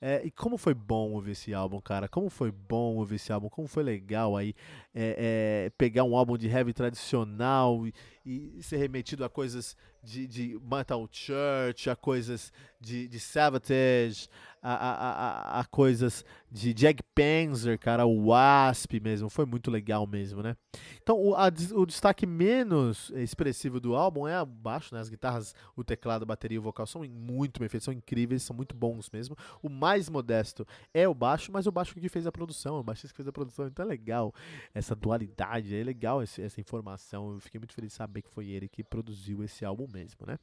É, 0.00 0.20
e 0.24 0.30
como 0.30 0.58
foi 0.58 0.74
bom 0.74 1.12
ouvir 1.12 1.32
esse 1.32 1.54
álbum, 1.54 1.80
cara. 1.80 2.06
Como 2.06 2.28
foi 2.28 2.50
bom 2.50 2.96
ouvir 2.96 3.16
esse 3.16 3.32
álbum. 3.32 3.48
Como 3.48 3.66
foi 3.66 3.82
legal 3.82 4.36
aí 4.36 4.54
é, 4.94 5.66
é, 5.66 5.70
pegar 5.78 6.04
um 6.04 6.16
álbum 6.16 6.36
de 6.36 6.46
heavy 6.46 6.72
tradicional 6.72 7.86
e, 7.86 7.94
e 8.24 8.62
ser 8.62 8.76
remetido 8.76 9.24
a 9.24 9.30
coisas 9.30 9.76
de, 10.02 10.26
de 10.26 10.60
Metal 10.62 11.08
Church, 11.10 11.88
a 11.88 11.96
coisas 11.96 12.52
de, 12.78 13.08
de 13.08 13.18
Savatage, 13.18 14.28
a, 14.62 14.74
a, 14.74 15.58
a, 15.58 15.60
a 15.60 15.64
coisas 15.64 16.24
de 16.54 16.72
Jag 16.72 17.02
Panzer, 17.16 17.76
cara, 17.76 18.06
o 18.06 18.26
Wasp 18.28 19.00
mesmo, 19.00 19.28
foi 19.28 19.44
muito 19.44 19.72
legal 19.72 20.06
mesmo, 20.06 20.40
né? 20.40 20.56
Então, 21.02 21.20
o, 21.20 21.34
a, 21.34 21.48
o 21.72 21.84
destaque 21.84 22.24
menos 22.24 23.10
expressivo 23.16 23.80
do 23.80 23.96
álbum 23.96 24.28
é 24.28 24.36
abaixo, 24.36 24.94
né? 24.94 25.00
As 25.00 25.08
guitarras, 25.08 25.52
o 25.74 25.82
teclado, 25.82 26.22
a 26.22 26.26
bateria 26.26 26.54
e 26.54 26.58
o 26.60 26.62
vocal 26.62 26.86
são 26.86 27.02
muito 27.02 27.58
bem 27.58 27.68
feitos, 27.68 27.84
são 27.86 27.92
incríveis, 27.92 28.44
são 28.44 28.54
muito 28.54 28.72
bons 28.72 29.10
mesmo. 29.10 29.36
O 29.60 29.68
mais 29.68 30.08
modesto 30.08 30.64
é 30.94 31.08
o 31.08 31.14
baixo, 31.14 31.50
mas 31.50 31.66
o 31.66 31.72
baixo 31.72 31.92
que 31.92 32.08
fez 32.08 32.24
a 32.24 32.30
produção, 32.30 32.78
o 32.78 32.84
baixista 32.84 33.08
que 33.08 33.16
fez 33.16 33.26
a 33.26 33.32
produção, 33.32 33.66
então 33.66 33.84
é 33.84 33.88
legal 33.88 34.32
essa 34.72 34.94
dualidade, 34.94 35.74
é 35.74 35.82
legal 35.82 36.22
esse, 36.22 36.40
essa 36.40 36.60
informação. 36.60 37.32
Eu 37.32 37.40
fiquei 37.40 37.58
muito 37.58 37.74
feliz 37.74 37.90
de 37.90 37.96
saber 37.96 38.22
que 38.22 38.30
foi 38.30 38.46
ele 38.50 38.68
que 38.68 38.84
produziu 38.84 39.42
esse 39.42 39.64
álbum 39.64 39.88
mesmo, 39.92 40.24
né? 40.24 40.38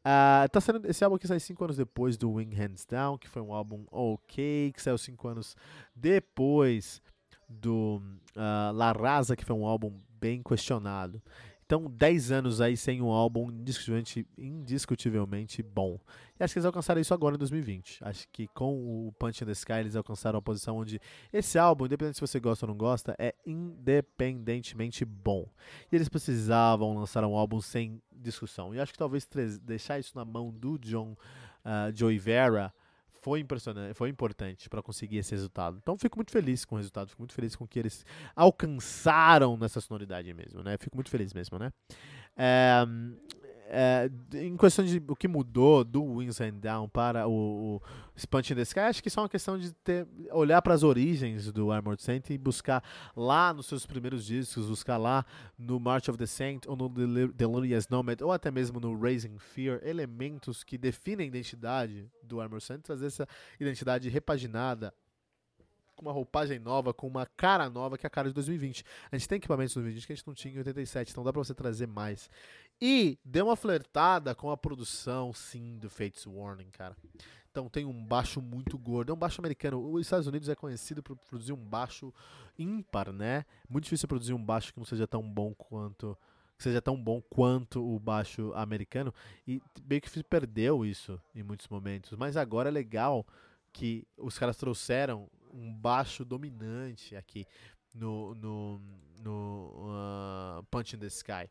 Uh, 0.00 0.48
tá 0.50 0.60
sendo, 0.60 0.84
esse 0.88 1.04
álbum 1.04 1.14
aqui 1.14 1.28
sai 1.28 1.38
5 1.38 1.62
anos 1.62 1.76
depois 1.76 2.16
do 2.16 2.32
Wing 2.32 2.56
Hands 2.56 2.84
Down, 2.84 3.16
que 3.18 3.28
foi 3.28 3.40
um 3.40 3.54
álbum 3.54 3.86
ok, 3.92 4.72
que 4.74 4.82
saiu 4.82 4.98
5 4.98 5.28
anos 5.28 5.43
depois 5.94 7.02
do 7.48 8.00
uh, 8.36 8.72
La 8.72 8.92
Raza, 8.92 9.36
que 9.36 9.44
foi 9.44 9.56
um 9.56 9.66
álbum 9.66 9.92
bem 10.18 10.42
questionado. 10.42 11.22
Então, 11.66 11.90
10 11.90 12.30
anos 12.30 12.60
aí 12.60 12.76
sem 12.76 13.00
um 13.00 13.08
álbum 13.08 13.50
indiscutivelmente, 13.50 14.26
indiscutivelmente 14.36 15.62
bom. 15.62 15.98
E 16.38 16.44
acho 16.44 16.52
que 16.52 16.58
eles 16.58 16.66
alcançaram 16.66 17.00
isso 17.00 17.14
agora 17.14 17.36
em 17.36 17.38
2020. 17.38 18.04
Acho 18.04 18.28
que 18.30 18.46
com 18.48 19.06
o 19.06 19.12
Punch 19.18 19.42
in 19.42 19.46
the 19.46 19.52
Sky 19.52 19.72
eles 19.80 19.96
alcançaram 19.96 20.38
a 20.38 20.42
posição 20.42 20.76
onde 20.76 21.00
esse 21.32 21.58
álbum, 21.58 21.86
independente 21.86 22.16
se 22.16 22.20
você 22.20 22.38
gosta 22.38 22.66
ou 22.66 22.68
não 22.68 22.76
gosta, 22.76 23.16
é 23.18 23.34
independentemente 23.46 25.06
bom. 25.06 25.48
E 25.90 25.96
eles 25.96 26.08
precisavam 26.08 26.94
lançar 26.98 27.24
um 27.24 27.34
álbum 27.34 27.60
sem 27.62 28.02
discussão. 28.12 28.74
E 28.74 28.78
acho 28.78 28.92
que 28.92 28.98
talvez 28.98 29.26
deixar 29.62 29.98
isso 29.98 30.12
na 30.14 30.24
mão 30.24 30.52
do 30.52 30.78
John 30.78 31.16
uh, 31.64 31.96
Joey 31.96 32.18
Vera 32.18 32.74
foi 33.24 33.40
impressionante, 33.40 33.94
foi 33.94 34.10
importante 34.10 34.68
para 34.68 34.82
conseguir 34.82 35.16
esse 35.16 35.30
resultado. 35.30 35.78
Então 35.80 35.96
fico 35.96 36.18
muito 36.18 36.30
feliz 36.30 36.62
com 36.66 36.74
o 36.74 36.78
resultado, 36.78 37.08
fico 37.08 37.22
muito 37.22 37.32
feliz 37.32 37.56
com 37.56 37.64
o 37.64 37.66
que 37.66 37.78
eles 37.78 38.04
alcançaram 38.36 39.56
nessa 39.56 39.80
sonoridade 39.80 40.32
mesmo, 40.34 40.62
né? 40.62 40.76
Fico 40.76 40.94
muito 40.94 41.08
feliz 41.08 41.32
mesmo, 41.32 41.58
né? 41.58 41.72
É, 42.36 42.84
é, 43.66 44.10
em 44.34 44.56
questão 44.56 44.84
de 44.84 45.02
o 45.08 45.16
que 45.16 45.26
mudou 45.26 45.84
do 45.84 46.02
Wings 46.02 46.40
and 46.40 46.54
Down 46.54 46.88
para 46.88 47.26
o, 47.26 47.76
o 47.76 47.82
the 48.14 48.62
Sky, 48.62 48.80
acho 48.80 49.02
que 49.02 49.08
é 49.08 49.20
uma 49.20 49.28
questão 49.28 49.58
de 49.58 49.72
ter, 49.72 50.06
olhar 50.30 50.60
para 50.62 50.74
as 50.74 50.82
origens 50.82 51.50
do 51.50 51.72
Armored 51.72 52.02
Saint 52.02 52.28
e 52.30 52.38
buscar 52.38 52.82
lá 53.16 53.52
nos 53.52 53.66
seus 53.66 53.86
primeiros 53.86 54.24
discos, 54.24 54.66
buscar 54.66 54.96
lá 54.96 55.24
no 55.58 55.80
March 55.80 56.08
of 56.08 56.18
the 56.18 56.26
Saint 56.26 56.66
ou 56.66 56.76
no 56.76 56.88
Delirious 57.32 57.88
Nomad 57.88 58.20
ou 58.22 58.32
até 58.32 58.50
mesmo 58.50 58.78
no 58.78 58.98
Raising 58.98 59.38
Fear, 59.38 59.80
elementos 59.82 60.62
que 60.62 60.76
definem 60.76 61.24
a 61.24 61.28
identidade 61.28 62.08
do 62.22 62.40
Armored 62.40 62.64
Saint, 62.64 62.82
trazer 62.82 63.06
essa 63.06 63.28
identidade 63.58 64.08
repaginada 64.08 64.92
com 65.94 66.02
uma 66.02 66.12
roupagem 66.12 66.58
nova, 66.58 66.92
com 66.92 67.06
uma 67.06 67.26
cara 67.26 67.68
nova, 67.70 67.96
que 67.96 68.06
é 68.06 68.08
a 68.08 68.10
cara 68.10 68.28
de 68.28 68.34
2020. 68.34 68.84
A 69.10 69.16
gente 69.16 69.28
tem 69.28 69.36
equipamentos 69.36 69.72
de 69.72 69.80
2020 69.80 70.06
que 70.06 70.12
a 70.12 70.16
gente 70.16 70.26
não 70.26 70.34
tinha 70.34 70.54
em 70.54 70.58
87, 70.58 71.12
então 71.12 71.24
dá 71.24 71.32
pra 71.32 71.42
você 71.42 71.54
trazer 71.54 71.86
mais. 71.86 72.30
E 72.80 73.18
deu 73.24 73.46
uma 73.46 73.56
flertada 73.56 74.34
com 74.34 74.50
a 74.50 74.56
produção, 74.56 75.32
sim, 75.32 75.78
do 75.78 75.88
Fates 75.88 76.26
Warning, 76.26 76.70
cara. 76.70 76.96
Então 77.50 77.68
tem 77.68 77.84
um 77.84 78.04
baixo 78.04 78.42
muito 78.42 78.76
gordo. 78.76 79.10
É 79.10 79.14
um 79.14 79.18
baixo 79.18 79.40
americano. 79.40 79.80
Os 79.92 80.00
Estados 80.00 80.26
Unidos 80.26 80.48
é 80.48 80.56
conhecido 80.56 81.02
por 81.02 81.16
produzir 81.16 81.52
um 81.52 81.56
baixo 81.56 82.12
ímpar, 82.58 83.12
né? 83.12 83.44
Muito 83.68 83.84
difícil 83.84 84.08
produzir 84.08 84.32
um 84.32 84.44
baixo 84.44 84.72
que 84.72 84.78
não 84.80 84.84
seja 84.84 85.06
tão 85.06 85.22
bom 85.22 85.54
quanto 85.54 86.18
que 86.56 86.62
seja 86.62 86.80
tão 86.80 87.00
bom 87.00 87.20
quanto 87.20 87.84
o 87.84 87.98
baixo 87.98 88.52
americano 88.54 89.12
e 89.46 89.60
meio 89.88 90.00
que 90.00 90.22
perdeu 90.22 90.86
isso 90.86 91.20
em 91.34 91.42
muitos 91.42 91.66
momentos, 91.68 92.12
mas 92.16 92.36
agora 92.36 92.68
é 92.68 92.72
legal 92.72 93.26
que 93.72 94.06
os 94.16 94.38
caras 94.38 94.56
trouxeram 94.56 95.28
um 95.54 95.72
baixo 95.72 96.24
dominante 96.24 97.14
aqui 97.16 97.46
no, 97.94 98.34
no, 98.34 98.80
no 99.22 99.88
uh, 99.88 100.62
Punch 100.70 100.96
in 100.96 100.98
the 100.98 101.06
Sky. 101.06 101.48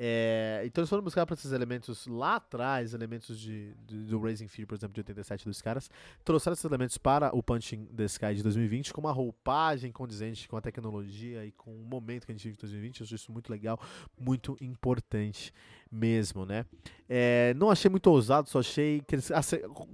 É, 0.00 0.62
então 0.64 0.80
eles 0.80 0.88
foram 0.88 1.02
buscar 1.02 1.26
para 1.26 1.34
esses 1.34 1.50
elementos 1.50 2.06
lá 2.06 2.36
atrás, 2.36 2.94
elementos 2.94 3.36
de, 3.36 3.74
de, 3.84 4.04
do 4.04 4.20
Raising 4.20 4.46
Fear, 4.46 4.68
por 4.68 4.76
exemplo, 4.76 4.94
de 4.94 5.00
87 5.00 5.44
dos 5.44 5.60
caras, 5.60 5.90
trouxeram 6.24 6.52
esses 6.52 6.64
elementos 6.64 6.96
para 6.96 7.36
o 7.36 7.42
Punching 7.42 7.86
the 7.86 8.04
Sky 8.04 8.36
de 8.36 8.44
2020 8.44 8.92
com 8.92 9.00
uma 9.00 9.10
roupagem 9.10 9.90
condizente 9.90 10.46
com 10.46 10.56
a 10.56 10.60
tecnologia 10.60 11.44
e 11.44 11.50
com 11.50 11.74
o 11.74 11.84
momento 11.84 12.26
que 12.26 12.30
a 12.30 12.34
gente 12.34 12.44
vive 12.44 12.54
em 12.54 12.60
2020. 12.60 13.00
Eu 13.00 13.04
acho 13.04 13.14
isso 13.16 13.32
muito 13.32 13.50
legal, 13.50 13.80
muito 14.16 14.56
importante 14.60 15.52
mesmo, 15.90 16.44
né? 16.44 16.64
É, 17.08 17.54
não 17.54 17.70
achei 17.70 17.90
muito 17.90 18.08
ousado, 18.08 18.50
só 18.50 18.58
achei 18.58 19.00
que 19.00 19.14
eles 19.14 19.30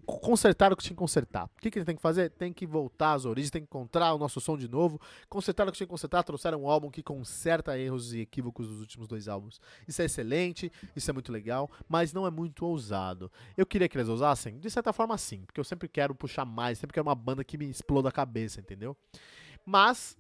consertaram 0.05 0.75
o 0.75 0.77
que 0.77 0.83
tinha 0.83 0.95
que 0.95 0.99
consertar. 0.99 1.45
O 1.45 1.61
que, 1.61 1.71
que 1.71 1.79
eles 1.79 1.87
têm 1.87 1.95
que 1.95 2.03
fazer? 2.03 2.31
Tem 2.31 2.53
que 2.53 2.67
voltar 2.67 3.13
às 3.13 3.25
origens, 3.25 3.51
tem 3.51 3.63
que 3.63 3.69
encontrar 3.69 4.13
o 4.15 4.19
nosso 4.19 4.41
som 4.41 4.57
de 4.57 4.69
novo, 4.69 5.01
consertaram 5.29 5.69
o 5.69 5.73
que 5.73 5.79
tinha 5.79 5.87
que 5.87 5.91
consertar, 5.91 6.25
trouxeram 6.25 6.63
um 6.63 6.69
álbum 6.69 6.91
que 6.91 7.03
conserta 7.03 7.79
erros 7.79 8.13
e 8.13 8.21
equívocos 8.21 8.67
dos 8.67 8.81
últimos 8.81 9.07
dois 9.07 9.29
álbuns. 9.29 9.61
Isso 9.87 10.03
é 10.03 10.07
excelente, 10.07 10.73
isso 10.97 11.09
é 11.09 11.15
muito 11.15 11.31
legal, 11.31 11.71
mas 11.89 12.13
não 12.13 12.27
é 12.27 12.31
muito 12.31 12.67
ousado. 12.67 13.31
Eu 13.57 13.65
queria 13.65 13.89
que 13.89 13.97
eles 13.97 14.09
ousassem? 14.09 14.59
De 14.59 14.69
certa 14.69 14.93
forma, 14.93 15.17
sim, 15.17 15.45
porque 15.45 15.61
eu 15.61 15.65
sempre 15.65 15.89
quero 15.89 16.15
puxar 16.15 16.45
mais, 16.45 16.79
sempre 16.79 16.95
quero 16.95 17.07
uma 17.07 17.15
banda 17.15 17.45
que 17.45 17.57
me 17.57 17.71
exploda 17.71 18.09
a 18.09 18.13
cabeça, 18.13 18.61
entendeu? 18.61 18.97
Mas 19.65 20.17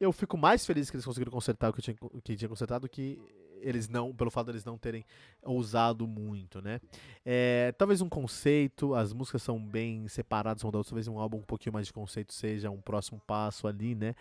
eu 0.00 0.12
fico 0.12 0.36
mais 0.36 0.66
feliz 0.66 0.90
que 0.90 0.96
eles 0.96 1.04
conseguiram 1.04 1.30
consertar 1.30 1.70
o 1.70 1.72
que 1.72 1.82
tinha, 1.82 1.96
que 2.24 2.36
tinha 2.36 2.48
consertado 2.48 2.88
do 2.88 2.90
que 2.90 3.20
eles 3.62 3.88
não, 3.88 4.14
pelo 4.14 4.30
fato 4.30 4.52
de 4.52 4.66
não 4.66 4.76
terem 4.76 5.04
ousado 5.42 6.06
muito, 6.06 6.60
né? 6.60 6.80
É, 7.24 7.72
talvez 7.78 8.00
um 8.00 8.08
conceito, 8.08 8.94
as 8.94 9.12
músicas 9.12 9.42
são 9.42 9.58
bem 9.58 10.06
separadas 10.08 10.62
uma 10.62 10.72
da 10.72 10.78
outra, 10.78 10.90
talvez 10.90 11.08
um 11.08 11.18
álbum 11.18 11.38
um 11.38 11.42
pouquinho 11.42 11.72
mais 11.72 11.86
de 11.86 11.92
conceito 11.92 12.32
seja 12.32 12.70
um 12.70 12.80
próximo 12.80 13.20
passo 13.26 13.66
ali, 13.66 13.94
né? 13.94 14.14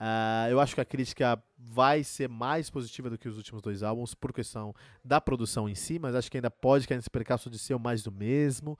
Uh, 0.00 0.50
eu 0.50 0.60
acho 0.60 0.74
que 0.74 0.80
a 0.80 0.84
crítica 0.84 1.42
vai 1.58 2.02
ser 2.02 2.28
mais 2.28 2.70
positiva 2.70 3.10
do 3.10 3.18
que 3.18 3.28
os 3.28 3.36
últimos 3.36 3.60
dois 3.60 3.82
álbuns 3.82 4.14
por 4.14 4.32
questão 4.32 4.74
da 5.04 5.20
produção 5.20 5.68
em 5.68 5.74
si, 5.74 5.98
mas 5.98 6.14
acho 6.14 6.30
que 6.30 6.38
ainda 6.38 6.50
pode 6.50 6.88
cair 6.88 6.96
nesse 6.96 7.10
percalço 7.10 7.50
de 7.50 7.58
ser 7.58 7.78
mais 7.78 8.02
do 8.02 8.10
mesmo, 8.10 8.78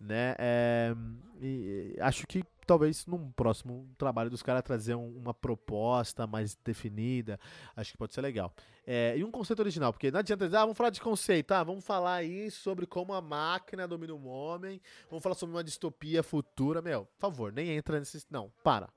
né? 0.00 0.34
É, 0.38 0.94
e, 1.40 1.96
acho 2.00 2.26
que 2.26 2.42
talvez 2.72 3.04
num 3.06 3.30
próximo 3.32 3.86
trabalho 3.98 4.30
dos 4.30 4.42
caras 4.42 4.62
trazer 4.62 4.94
um, 4.94 5.14
uma 5.18 5.34
proposta 5.34 6.26
mais 6.26 6.56
definida, 6.64 7.38
acho 7.76 7.92
que 7.92 7.98
pode 7.98 8.14
ser 8.14 8.22
legal. 8.22 8.50
É, 8.86 9.14
e 9.16 9.22
um 9.22 9.30
conceito 9.30 9.60
original, 9.60 9.92
porque 9.92 10.10
não 10.10 10.20
adianta 10.20 10.46
dizer, 10.46 10.56
ah, 10.56 10.62
vamos 10.62 10.76
falar 10.78 10.88
de 10.88 11.00
conceito, 11.00 11.48
tá? 11.48 11.62
Vamos 11.62 11.84
falar 11.84 12.14
aí 12.14 12.50
sobre 12.50 12.86
como 12.86 13.12
a 13.12 13.20
máquina 13.20 13.86
domina 13.86 14.14
o 14.14 14.24
homem, 14.26 14.80
vamos 15.10 15.22
falar 15.22 15.34
sobre 15.34 15.54
uma 15.54 15.62
distopia 15.62 16.22
futura, 16.22 16.80
meu, 16.80 17.04
por 17.04 17.20
favor, 17.20 17.52
nem 17.52 17.68
entra 17.72 17.98
nesse... 17.98 18.24
Não, 18.30 18.50
para. 18.64 18.88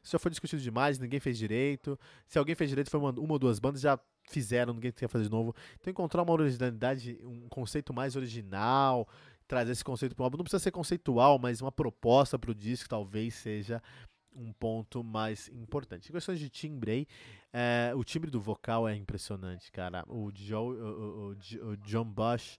Isso 0.00 0.12
já 0.12 0.18
foi 0.18 0.30
discutido 0.30 0.62
demais, 0.62 0.98
ninguém 0.98 1.18
fez 1.18 1.36
direito. 1.36 1.98
Se 2.28 2.38
alguém 2.38 2.54
fez 2.54 2.70
direito, 2.70 2.90
foi 2.90 3.00
uma, 3.00 3.10
uma 3.10 3.32
ou 3.32 3.38
duas 3.38 3.58
bandas, 3.58 3.80
já 3.80 3.98
fizeram, 4.28 4.74
ninguém 4.74 4.92
quer 4.92 5.08
fazer 5.08 5.24
de 5.24 5.30
novo. 5.30 5.54
Então 5.80 5.90
encontrar 5.90 6.22
uma 6.22 6.32
originalidade, 6.32 7.18
um 7.22 7.48
conceito 7.48 7.92
mais 7.92 8.14
original, 8.14 9.08
trazer 9.46 9.72
esse 9.72 9.84
conceito 9.84 10.14
para 10.14 10.22
o 10.22 10.24
álbum. 10.24 10.38
Não 10.38 10.44
precisa 10.44 10.62
ser 10.62 10.70
conceitual, 10.70 11.38
mas 11.38 11.60
uma 11.60 11.72
proposta 11.72 12.38
para 12.38 12.50
o 12.50 12.54
disco 12.54 12.88
talvez 12.88 13.34
seja 13.34 13.82
um 14.34 14.52
ponto 14.52 15.04
mais 15.04 15.48
importante. 15.48 16.08
Em 16.08 16.12
questões 16.12 16.38
de 16.38 16.48
timbre 16.48 16.90
aí, 16.90 17.06
é, 17.52 17.92
o 17.94 18.02
timbre 18.02 18.30
do 18.30 18.40
vocal 18.40 18.88
é 18.88 18.94
impressionante, 18.96 19.70
cara. 19.70 20.04
O, 20.08 20.30
Joe, 20.34 20.76
o, 20.76 21.36
o, 21.62 21.68
o, 21.68 21.76
John 21.78 22.04
Bush 22.04 22.58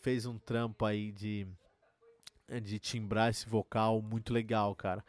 fez 0.00 0.26
um 0.26 0.38
trampo 0.38 0.84
aí 0.84 1.12
de, 1.12 1.46
de 2.62 2.78
timbrar 2.78 3.30
esse 3.30 3.48
vocal 3.48 4.02
muito 4.02 4.32
legal, 4.32 4.74
cara. 4.74 5.04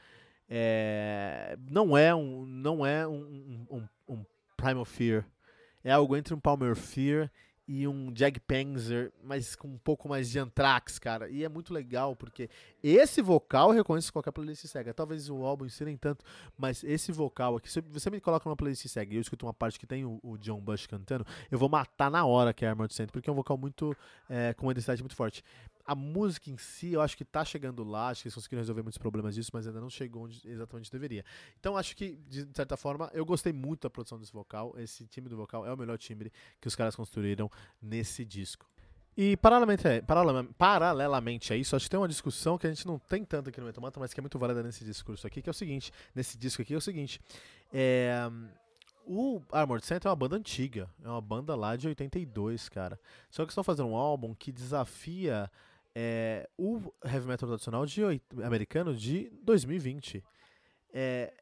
É, 0.48 1.58
não 1.70 1.98
é 1.98 2.14
um 2.14 2.46
não 2.46 2.86
é 2.86 3.08
um, 3.08 3.66
um, 3.72 3.88
um 4.08 4.26
Primal 4.56 4.86
Fear. 4.86 5.26
É 5.84 5.92
algo 5.92 6.16
entre 6.16 6.34
um 6.34 6.40
Palmer 6.40 6.76
Fear 6.76 7.30
e 7.68 7.88
um 7.88 8.14
Jag 8.16 8.40
Panzer, 8.42 9.12
mas 9.24 9.56
com 9.56 9.70
um 9.70 9.78
pouco 9.78 10.10
mais 10.10 10.30
de 10.30 10.38
Anthrax, 10.38 11.00
cara. 11.00 11.30
E 11.30 11.44
é 11.44 11.50
muito 11.50 11.74
legal, 11.74 12.16
porque 12.16 12.50
esse 12.84 13.22
vocal 13.22 13.70
eu 13.70 13.78
reconheço 13.78 14.12
qualquer 14.12 14.32
playlist 14.32 14.66
cega. 14.68 14.94
Talvez 14.94 15.30
o 15.30 15.44
álbum 15.44 15.66
em 15.66 15.86
nem 15.86 15.96
tanto, 15.96 16.26
mas 16.58 16.84
esse 16.84 17.12
vocal 17.12 17.56
aqui, 17.56 17.72
se 17.72 17.82
você 17.82 18.10
me 18.10 18.20
coloca 18.20 18.48
numa 18.48 18.56
playlist 18.56 18.86
cega 18.88 19.14
e 19.14 19.18
eu 19.18 19.22
escuto 19.22 19.46
uma 19.46 19.54
parte 19.54 19.80
que 19.80 19.88
tem 19.88 20.04
o, 20.04 20.20
o 20.22 20.38
John 20.38 20.60
Bush 20.60 20.88
cantando, 20.88 21.26
eu 21.50 21.58
vou 21.58 21.70
matar 21.70 22.12
na 22.12 22.26
hora 22.26 22.54
que 22.54 22.66
é 22.66 22.70
Armored 22.70 22.94
Saint, 22.94 23.10
porque 23.12 23.30
é 23.30 23.34
um 23.34 23.36
vocal 23.36 23.58
muito, 23.58 23.96
é, 24.30 24.54
com 24.54 24.66
uma 24.66 24.72
identidade 24.72 25.02
muito 25.02 25.16
forte 25.16 25.44
a 25.86 25.96
música 25.96 26.50
em 26.50 26.58
si, 26.58 26.94
eu 26.94 27.02
acho 27.02 27.18
que 27.18 27.26
tá 27.26 27.44
chegando 27.44 27.84
lá, 27.84 28.10
acho 28.10 28.22
que 28.22 28.28
eles 28.28 28.36
conseguiram 28.36 28.62
resolver 28.62 28.82
muitos 28.82 28.98
problemas 28.98 29.36
disso, 29.36 29.52
mas 29.54 29.68
ainda 29.68 29.82
não 29.82 29.90
chegou 29.90 30.24
onde 30.24 30.42
exatamente 30.46 30.92
deveria. 30.92 31.26
Então 31.60 31.78
acho 31.78 31.96
que, 31.96 32.16
de 32.28 32.48
certa 32.54 32.78
forma, 32.78 33.10
eu 33.14 33.26
gostei 33.26 33.52
muito 33.52 33.82
da 33.82 33.90
produção 33.90 34.18
desse 34.18 34.32
vocal. 34.32 34.74
Esse 34.78 35.06
time 35.06 35.28
do 35.28 35.36
vocal 35.36 35.66
é 35.66 35.74
o 35.74 35.78
melhor 35.78 35.98
timbre 35.98 36.32
que 36.62 36.68
os 36.68 36.76
caras 36.76 36.96
construíram 36.96 37.52
nesse 37.82 38.24
disco. 38.24 38.66
E 39.16 39.38
paralelamente, 39.38 39.84
paralelamente 40.58 41.54
a 41.54 41.56
isso, 41.56 41.76
acho 41.76 41.86
que 41.86 41.90
tem 41.90 42.00
uma 42.00 42.08
discussão 42.08 42.58
que 42.58 42.66
a 42.66 42.70
gente 42.70 42.88
não 42.88 42.98
tem 42.98 43.24
tanto 43.24 43.50
aqui 43.50 43.60
no 43.60 43.68
Metomata, 43.68 44.00
mas 44.00 44.12
que 44.12 44.20
é 44.20 44.22
muito 44.22 44.40
válida 44.40 44.64
nesse 44.64 44.84
discurso 44.84 45.28
aqui, 45.28 45.40
que 45.42 45.50
é 45.50 45.52
o 45.52 45.54
seguinte, 45.54 45.92
nesse 46.16 46.36
disco 46.36 46.64
aqui 46.64 46.74
é 46.74 46.78
o 46.78 46.82
seguinte, 46.82 47.22
é, 47.72 48.28
o 49.06 49.42
Armored 49.52 49.86
Saint 49.86 50.04
é 50.06 50.10
uma 50.10 50.16
banda 50.16 50.36
antiga, 50.36 50.90
é 51.04 51.08
uma 51.08 51.22
banda 51.22 51.56
lá 51.56 51.76
de 51.76 51.88
82, 51.88 52.70
cara. 52.70 53.00
Só 53.30 53.46
que 53.46 53.52
estão 53.52 53.64
fazendo 53.64 53.90
um 53.90 53.96
álbum 53.96 54.34
que 54.34 54.52
desafia 54.52 55.52
é, 55.96 56.50
o 56.58 56.92
heavy 57.04 57.28
metal 57.28 57.48
tradicional 57.48 57.86
de, 57.86 58.02
americano 58.44 58.96
de 58.96 59.32
2020. 59.44 60.24
É, 60.92 61.34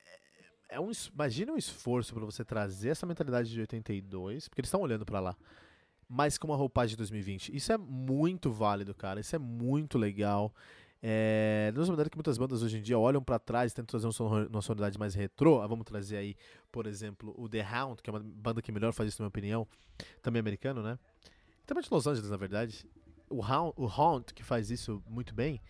é 0.69 0.79
um, 0.79 0.91
imagina 1.13 1.51
um 1.51 1.57
esforço 1.57 2.13
para 2.13 2.25
você 2.25 2.43
trazer 2.43 2.89
essa 2.89 3.05
mentalidade 3.05 3.49
de 3.49 3.59
82, 3.59 4.47
porque 4.47 4.61
eles 4.61 4.67
estão 4.67 4.81
olhando 4.81 5.05
para 5.05 5.19
lá, 5.19 5.35
mas 6.07 6.37
com 6.37 6.47
uma 6.47 6.55
roupagem 6.55 6.91
de 6.91 6.97
2020. 6.97 7.55
Isso 7.55 7.71
é 7.71 7.77
muito 7.77 8.51
válido, 8.51 8.93
cara. 8.93 9.19
Isso 9.19 9.35
é 9.35 9.39
muito 9.39 9.97
legal. 9.97 10.53
É, 11.03 11.73
não 11.75 11.85
maneira 11.87 12.09
que 12.09 12.17
muitas 12.17 12.37
bandas 12.37 12.61
hoje 12.61 12.77
em 12.77 12.81
dia 12.81 12.97
olham 12.97 13.23
para 13.23 13.39
trás 13.39 13.71
e 13.71 13.75
tentam 13.75 13.99
trazer 13.99 14.23
uma 14.49 14.61
sonoridade 14.61 14.99
mais 14.99 15.15
retrô. 15.15 15.61
Ah, 15.61 15.67
vamos 15.67 15.85
trazer 15.85 16.17
aí, 16.17 16.35
por 16.71 16.85
exemplo, 16.85 17.33
o 17.37 17.49
The 17.49 17.65
Hound, 17.65 18.01
que 18.03 18.09
é 18.09 18.13
uma 18.13 18.19
banda 18.19 18.61
que 18.61 18.71
melhor 18.71 18.93
faz 18.93 19.09
isso, 19.09 19.21
na 19.21 19.25
minha 19.25 19.29
opinião, 19.29 19.67
também 20.21 20.39
americano, 20.39 20.83
né? 20.83 20.99
também 21.71 21.83
de 21.83 21.89
Los 21.91 22.05
Angeles, 22.05 22.29
na 22.29 22.37
verdade. 22.37 22.85
O 23.31 23.43
Haunt, 23.43 24.31
o 24.31 24.33
que 24.33 24.43
faz 24.43 24.69
isso 24.69 25.01
muito 25.07 25.33
bem, 25.33 25.61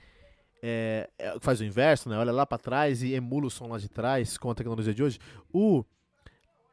é, 0.62 1.10
é, 1.18 1.40
faz 1.40 1.60
o 1.60 1.64
inverso, 1.64 2.10
né? 2.10 2.18
Olha 2.18 2.32
lá 2.32 2.46
para 2.46 2.58
trás 2.58 3.02
e 3.02 3.14
emula 3.14 3.48
o 3.48 3.50
som 3.50 3.68
lá 3.68 3.78
de 3.78 3.90
trás 3.90 4.38
com 4.38 4.50
a 4.50 4.56
tecnologia 4.56 4.94
de 4.94 5.04
hoje. 5.04 5.20
O 5.52 5.84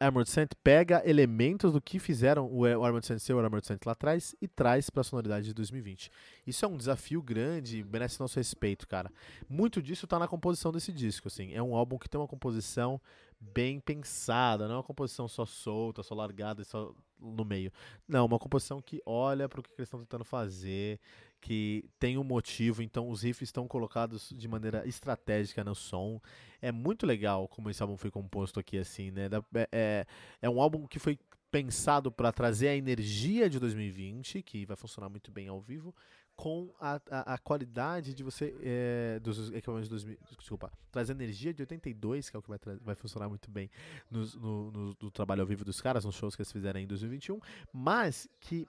Armored 0.00 0.30
Saint 0.30 0.50
pega 0.62 1.02
elementos 1.04 1.72
do 1.72 1.80
que 1.80 1.98
fizeram 1.98 2.48
o 2.52 2.64
Armored 2.64 3.04
Saint 3.04 3.18
ser 3.18 3.32
o 3.32 3.40
Armored 3.40 3.66
Saint 3.66 3.80
lá 3.84 3.92
atrás 3.92 4.34
e 4.40 4.46
traz 4.46 4.90
para 4.90 5.00
a 5.00 5.04
sonoridade 5.04 5.46
de 5.46 5.54
2020. 5.54 6.10
Isso 6.46 6.64
é 6.64 6.68
um 6.68 6.76
desafio 6.76 7.20
grande, 7.20 7.84
merece 7.84 8.20
nosso 8.20 8.38
respeito, 8.38 8.86
cara. 8.86 9.10
Muito 9.48 9.82
disso 9.82 10.06
está 10.06 10.18
na 10.18 10.28
composição 10.28 10.70
desse 10.70 10.92
disco, 10.92 11.26
assim. 11.26 11.52
É 11.52 11.62
um 11.62 11.74
álbum 11.74 11.98
que 11.98 12.08
tem 12.08 12.20
uma 12.20 12.28
composição 12.28 13.00
bem 13.40 13.80
pensada, 13.80 14.66
não 14.66 14.74
é 14.74 14.76
uma 14.78 14.84
composição 14.84 15.26
só 15.26 15.44
solta, 15.44 16.02
só 16.02 16.14
largada, 16.14 16.62
só 16.62 16.94
no 17.20 17.44
meio. 17.44 17.72
Não, 18.06 18.26
uma 18.26 18.38
composição 18.38 18.80
que 18.80 19.02
olha 19.04 19.48
para 19.48 19.60
o 19.60 19.62
que 19.62 19.70
eles 19.78 19.88
estão 19.88 20.00
tentando 20.00 20.24
fazer, 20.24 20.98
que 21.40 21.84
tem 21.98 22.18
um 22.18 22.24
motivo, 22.24 22.82
então 22.82 23.08
os 23.08 23.22
riffs 23.22 23.48
estão 23.48 23.68
colocados 23.68 24.32
de 24.36 24.48
maneira 24.48 24.86
estratégica 24.86 25.62
no 25.62 25.74
som. 25.74 26.20
É 26.60 26.72
muito 26.72 27.06
legal 27.06 27.48
como 27.48 27.70
esse 27.70 27.82
álbum 27.82 27.96
foi 27.96 28.10
composto 28.10 28.58
aqui, 28.58 28.78
assim, 28.78 29.10
né? 29.10 29.28
É, 29.54 29.68
é, 29.72 30.06
é 30.42 30.50
um 30.50 30.60
álbum 30.60 30.86
que 30.86 30.98
foi 30.98 31.18
pensado 31.50 32.12
para 32.12 32.32
trazer 32.32 32.68
a 32.68 32.76
energia 32.76 33.48
de 33.48 33.58
2020, 33.58 34.42
que 34.42 34.66
vai 34.66 34.76
funcionar 34.76 35.08
muito 35.08 35.30
bem 35.30 35.48
ao 35.48 35.60
vivo, 35.60 35.94
com 36.38 36.72
a, 36.80 37.00
a, 37.10 37.34
a 37.34 37.38
qualidade 37.38 38.14
de 38.14 38.22
você 38.22 38.54
é, 38.62 39.18
dos 39.18 39.50
equipamentos 39.50 39.88
2000, 39.88 40.16
desculpa, 40.38 40.72
traz 40.92 41.10
energia 41.10 41.52
de 41.52 41.62
82, 41.62 42.30
que 42.30 42.36
é 42.36 42.38
o 42.38 42.42
que 42.42 42.48
vai, 42.48 42.58
vai 42.80 42.94
funcionar 42.94 43.28
muito 43.28 43.50
bem 43.50 43.68
no, 44.08 44.24
no, 44.36 44.70
no, 44.70 44.96
no, 45.02 45.10
trabalho 45.10 45.40
ao 45.40 45.48
vivo 45.48 45.64
dos 45.64 45.80
caras, 45.80 46.04
nos 46.04 46.14
shows 46.14 46.36
que 46.36 46.42
eles 46.42 46.52
fizeram 46.52 46.78
em 46.78 46.86
2021, 46.86 47.40
mas 47.72 48.28
que 48.38 48.68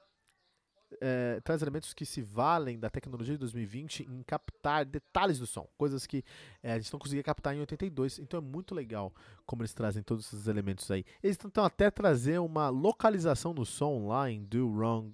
é, 1.00 1.40
traz 1.44 1.62
elementos 1.62 1.94
que 1.94 2.08
se 2.08 2.24
valem 2.24 2.80
da 2.80 2.90
tecnologia 2.90 3.36
de 3.36 3.40
2020 3.40 4.08
em 4.10 4.24
captar 4.24 4.84
detalhes 4.84 5.38
do 5.38 5.46
som, 5.46 5.68
coisas 5.78 6.08
que 6.08 6.24
é, 6.64 6.74
a 6.74 6.80
gente 6.80 6.92
não 6.92 7.00
conseguia 7.00 7.22
captar 7.22 7.56
em 7.56 7.60
82. 7.60 8.18
Então 8.18 8.40
é 8.40 8.42
muito 8.42 8.74
legal 8.74 9.14
como 9.46 9.62
eles 9.62 9.76
trazem 9.76 10.02
todos 10.02 10.26
esses 10.26 10.48
elementos 10.48 10.90
aí. 10.90 11.06
Eles 11.22 11.38
tentam 11.38 11.64
até 11.64 11.92
trazer 11.92 12.40
uma 12.40 12.70
localização 12.70 13.54
no 13.54 13.64
som 13.64 14.08
lá 14.08 14.28
em 14.32 14.44
Do 14.44 14.68
Wrong, 14.68 15.14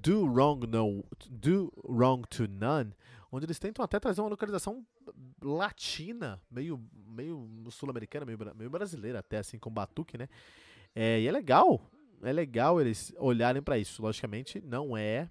Do 0.00 0.26
Wrong 0.26 0.66
No, 0.66 1.04
Do 1.30 1.72
Wrong 1.84 2.22
to 2.28 2.46
None, 2.48 2.92
onde 3.30 3.46
eles 3.46 3.58
tentam 3.58 3.84
até 3.84 3.98
trazer 3.98 4.20
uma 4.20 4.30
localização 4.30 4.84
latina, 5.42 6.40
meio, 6.50 6.80
meio 7.06 7.48
sul-americana, 7.70 8.26
meio, 8.26 8.38
meio 8.54 8.70
brasileira, 8.70 9.20
até 9.20 9.38
assim 9.38 9.58
com 9.58 9.70
batuque, 9.70 10.18
né? 10.18 10.28
É, 10.94 11.20
e 11.20 11.26
é 11.26 11.32
legal, 11.32 11.80
é 12.22 12.32
legal 12.32 12.80
eles 12.80 13.12
olharem 13.18 13.62
para 13.62 13.78
isso. 13.78 14.02
Logicamente, 14.02 14.62
não 14.64 14.96
é, 14.96 15.30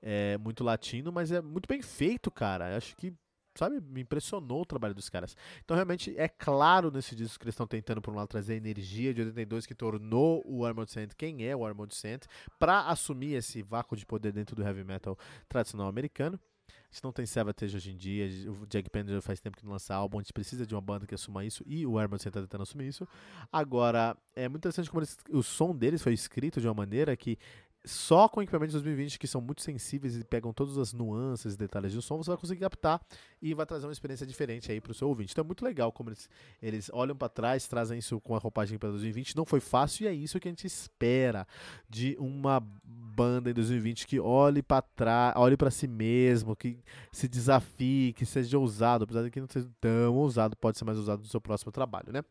é, 0.00 0.36
muito 0.38 0.64
latino, 0.64 1.12
mas 1.12 1.30
é 1.32 1.40
muito 1.40 1.66
bem 1.66 1.82
feito, 1.82 2.30
cara. 2.30 2.76
Acho 2.76 2.96
que, 2.96 3.12
sabe, 3.54 3.80
me 3.80 4.02
impressionou 4.02 4.62
o 4.62 4.66
trabalho 4.66 4.94
dos 4.94 5.08
caras. 5.08 5.36
Então, 5.64 5.74
realmente, 5.74 6.14
é 6.16 6.28
claro 6.28 6.90
nesse 6.90 7.14
disco 7.14 7.38
que 7.38 7.44
eles 7.44 7.54
estão 7.54 7.66
tentando, 7.66 8.00
por 8.00 8.12
um 8.12 8.16
lado, 8.16 8.28
trazer 8.28 8.54
a 8.54 8.56
energia 8.56 9.12
de 9.12 9.20
82 9.22 9.66
que 9.66 9.74
tornou 9.74 10.42
o 10.46 10.64
Armored 10.64 10.90
Saint 10.90 11.12
quem 11.14 11.46
é 11.46 11.54
o 11.54 11.64
Armored 11.64 11.94
Saint, 11.94 12.24
para 12.58 12.86
assumir 12.86 13.34
esse 13.34 13.62
vácuo 13.62 13.96
de 13.96 14.06
poder 14.06 14.32
dentro 14.32 14.56
do 14.56 14.62
heavy 14.62 14.84
metal 14.84 15.18
tradicional 15.48 15.88
americano. 15.88 16.38
A 16.68 16.94
gente 16.94 17.04
não 17.04 17.12
tem 17.12 17.24
Savatage 17.24 17.74
hoje 17.74 17.90
em 17.90 17.96
dia, 17.96 18.28
o 18.50 18.66
Jack 18.66 18.90
Pender 18.90 19.20
faz 19.22 19.40
tempo 19.40 19.56
que 19.56 19.64
não 19.64 19.72
lança 19.72 19.94
álbum, 19.94 20.18
a 20.18 20.22
gente 20.22 20.32
precisa 20.32 20.66
de 20.66 20.74
uma 20.74 20.80
banda 20.80 21.06
que 21.06 21.14
assuma 21.14 21.42
isso, 21.42 21.64
e 21.66 21.86
o 21.86 21.98
Armored 21.98 22.28
está 22.28 22.40
tentando 22.40 22.62
assumir 22.62 22.88
isso. 22.88 23.08
Agora, 23.50 24.14
é 24.36 24.46
muito 24.46 24.60
interessante 24.60 24.90
como 24.90 25.00
eles, 25.00 25.16
o 25.30 25.42
som 25.42 25.74
deles 25.74 26.02
foi 26.02 26.12
escrito 26.12 26.60
de 26.60 26.68
uma 26.68 26.74
maneira 26.74 27.16
que 27.16 27.38
só 27.84 28.28
com 28.28 28.42
equipamentos 28.42 28.72
de 28.72 28.78
2020 28.78 29.18
que 29.18 29.26
são 29.26 29.40
muito 29.40 29.62
sensíveis 29.62 30.16
e 30.16 30.24
pegam 30.24 30.52
todas 30.52 30.78
as 30.78 30.92
nuances 30.92 31.54
e 31.54 31.58
detalhes 31.58 31.92
do 31.92 32.02
som, 32.02 32.16
você 32.16 32.30
vai 32.30 32.38
conseguir 32.38 32.60
captar 32.60 33.00
e 33.40 33.54
vai 33.54 33.66
trazer 33.66 33.86
uma 33.86 33.92
experiência 33.92 34.26
diferente 34.26 34.70
aí 34.70 34.80
para 34.80 34.92
o 34.92 34.94
seu 34.94 35.08
ouvinte. 35.08 35.32
Então 35.32 35.42
é 35.42 35.46
muito 35.46 35.64
legal 35.64 35.90
como 35.90 36.10
eles, 36.10 36.28
eles 36.62 36.90
olham 36.92 37.16
para 37.16 37.28
trás, 37.28 37.66
trazem 37.66 37.98
isso 37.98 38.20
com 38.20 38.36
a 38.36 38.38
roupagem 38.38 38.78
para 38.78 38.90
2020. 38.90 39.36
Não 39.36 39.44
foi 39.44 39.58
fácil 39.58 40.04
e 40.04 40.06
é 40.06 40.12
isso 40.12 40.38
que 40.38 40.48
a 40.48 40.50
gente 40.50 40.66
espera 40.66 41.46
de 41.88 42.16
uma 42.20 42.60
banda 42.60 43.50
em 43.50 43.52
2020 43.54 44.06
que 44.06 44.20
olhe 44.20 44.62
para 44.62 44.80
trás, 44.80 45.34
olhe 45.36 45.56
para 45.56 45.70
si 45.70 45.88
mesmo, 45.88 46.54
que 46.54 46.78
se 47.10 47.26
desafie, 47.26 48.12
que 48.14 48.24
seja 48.24 48.58
ousado, 48.58 49.04
apesar 49.04 49.22
de 49.22 49.30
que 49.30 49.40
não 49.40 49.48
seja 49.48 49.68
tão 49.80 50.14
ousado, 50.14 50.56
pode 50.56 50.78
ser 50.78 50.84
mais 50.84 50.96
ousado 50.98 51.22
no 51.22 51.28
seu 51.28 51.40
próximo 51.40 51.72
trabalho, 51.72 52.12
né? 52.12 52.22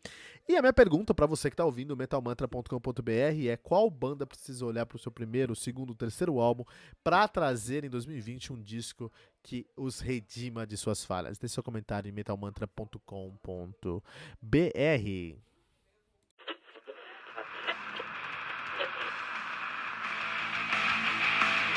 E 0.48 0.56
a 0.56 0.62
minha 0.62 0.74
pergunta 0.74 1.14
para 1.14 1.26
você 1.26 1.50
que 1.50 1.54
está 1.54 1.64
ouvindo 1.64 1.96
metalmantra.com.br 1.96 3.12
é 3.48 3.58
qual 3.58 3.90
banda 3.90 4.26
precisa 4.26 4.66
olhar 4.66 4.86
para 4.86 4.96
o 4.96 5.00
seu 5.00 5.12
primeiro 5.12 5.41
primeiro, 5.42 5.56
segundo, 5.56 5.96
terceiro 5.96 6.40
álbum 6.40 6.64
para 7.04 7.28
trazer 7.28 7.84
em 7.84 7.90
2020 7.90 8.54
um 8.54 8.62
disco 8.62 9.12
que 9.42 9.66
os 9.76 10.00
redima 10.00 10.68
de 10.68 10.78
suas 10.78 11.04
falhas. 11.04 11.38
Deixe 11.40 11.56
seu 11.56 11.64
comentário 11.64 12.08
em 12.08 12.12
metalmantra.com.br. 12.12 13.02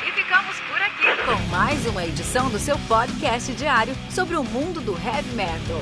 E 0.01 0.11
ficamos 0.11 0.59
por 0.59 0.81
aqui 0.81 1.25
com 1.25 1.49
mais 1.49 1.85
uma 1.87 2.05
edição 2.05 2.51
do 2.51 2.59
seu 2.59 2.77
podcast 2.87 3.51
diário 3.53 3.95
sobre 4.11 4.35
o 4.35 4.43
mundo 4.43 4.79
do 4.81 4.93
heavy 4.93 5.33
metal. 5.35 5.81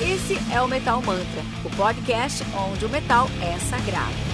Esse 0.00 0.36
é 0.52 0.60
o 0.60 0.66
Metal 0.66 1.00
Mantra, 1.02 1.42
o 1.64 1.76
podcast 1.76 2.42
onde 2.56 2.84
o 2.84 2.88
metal 2.88 3.28
é 3.40 3.58
sagrado. 3.58 4.33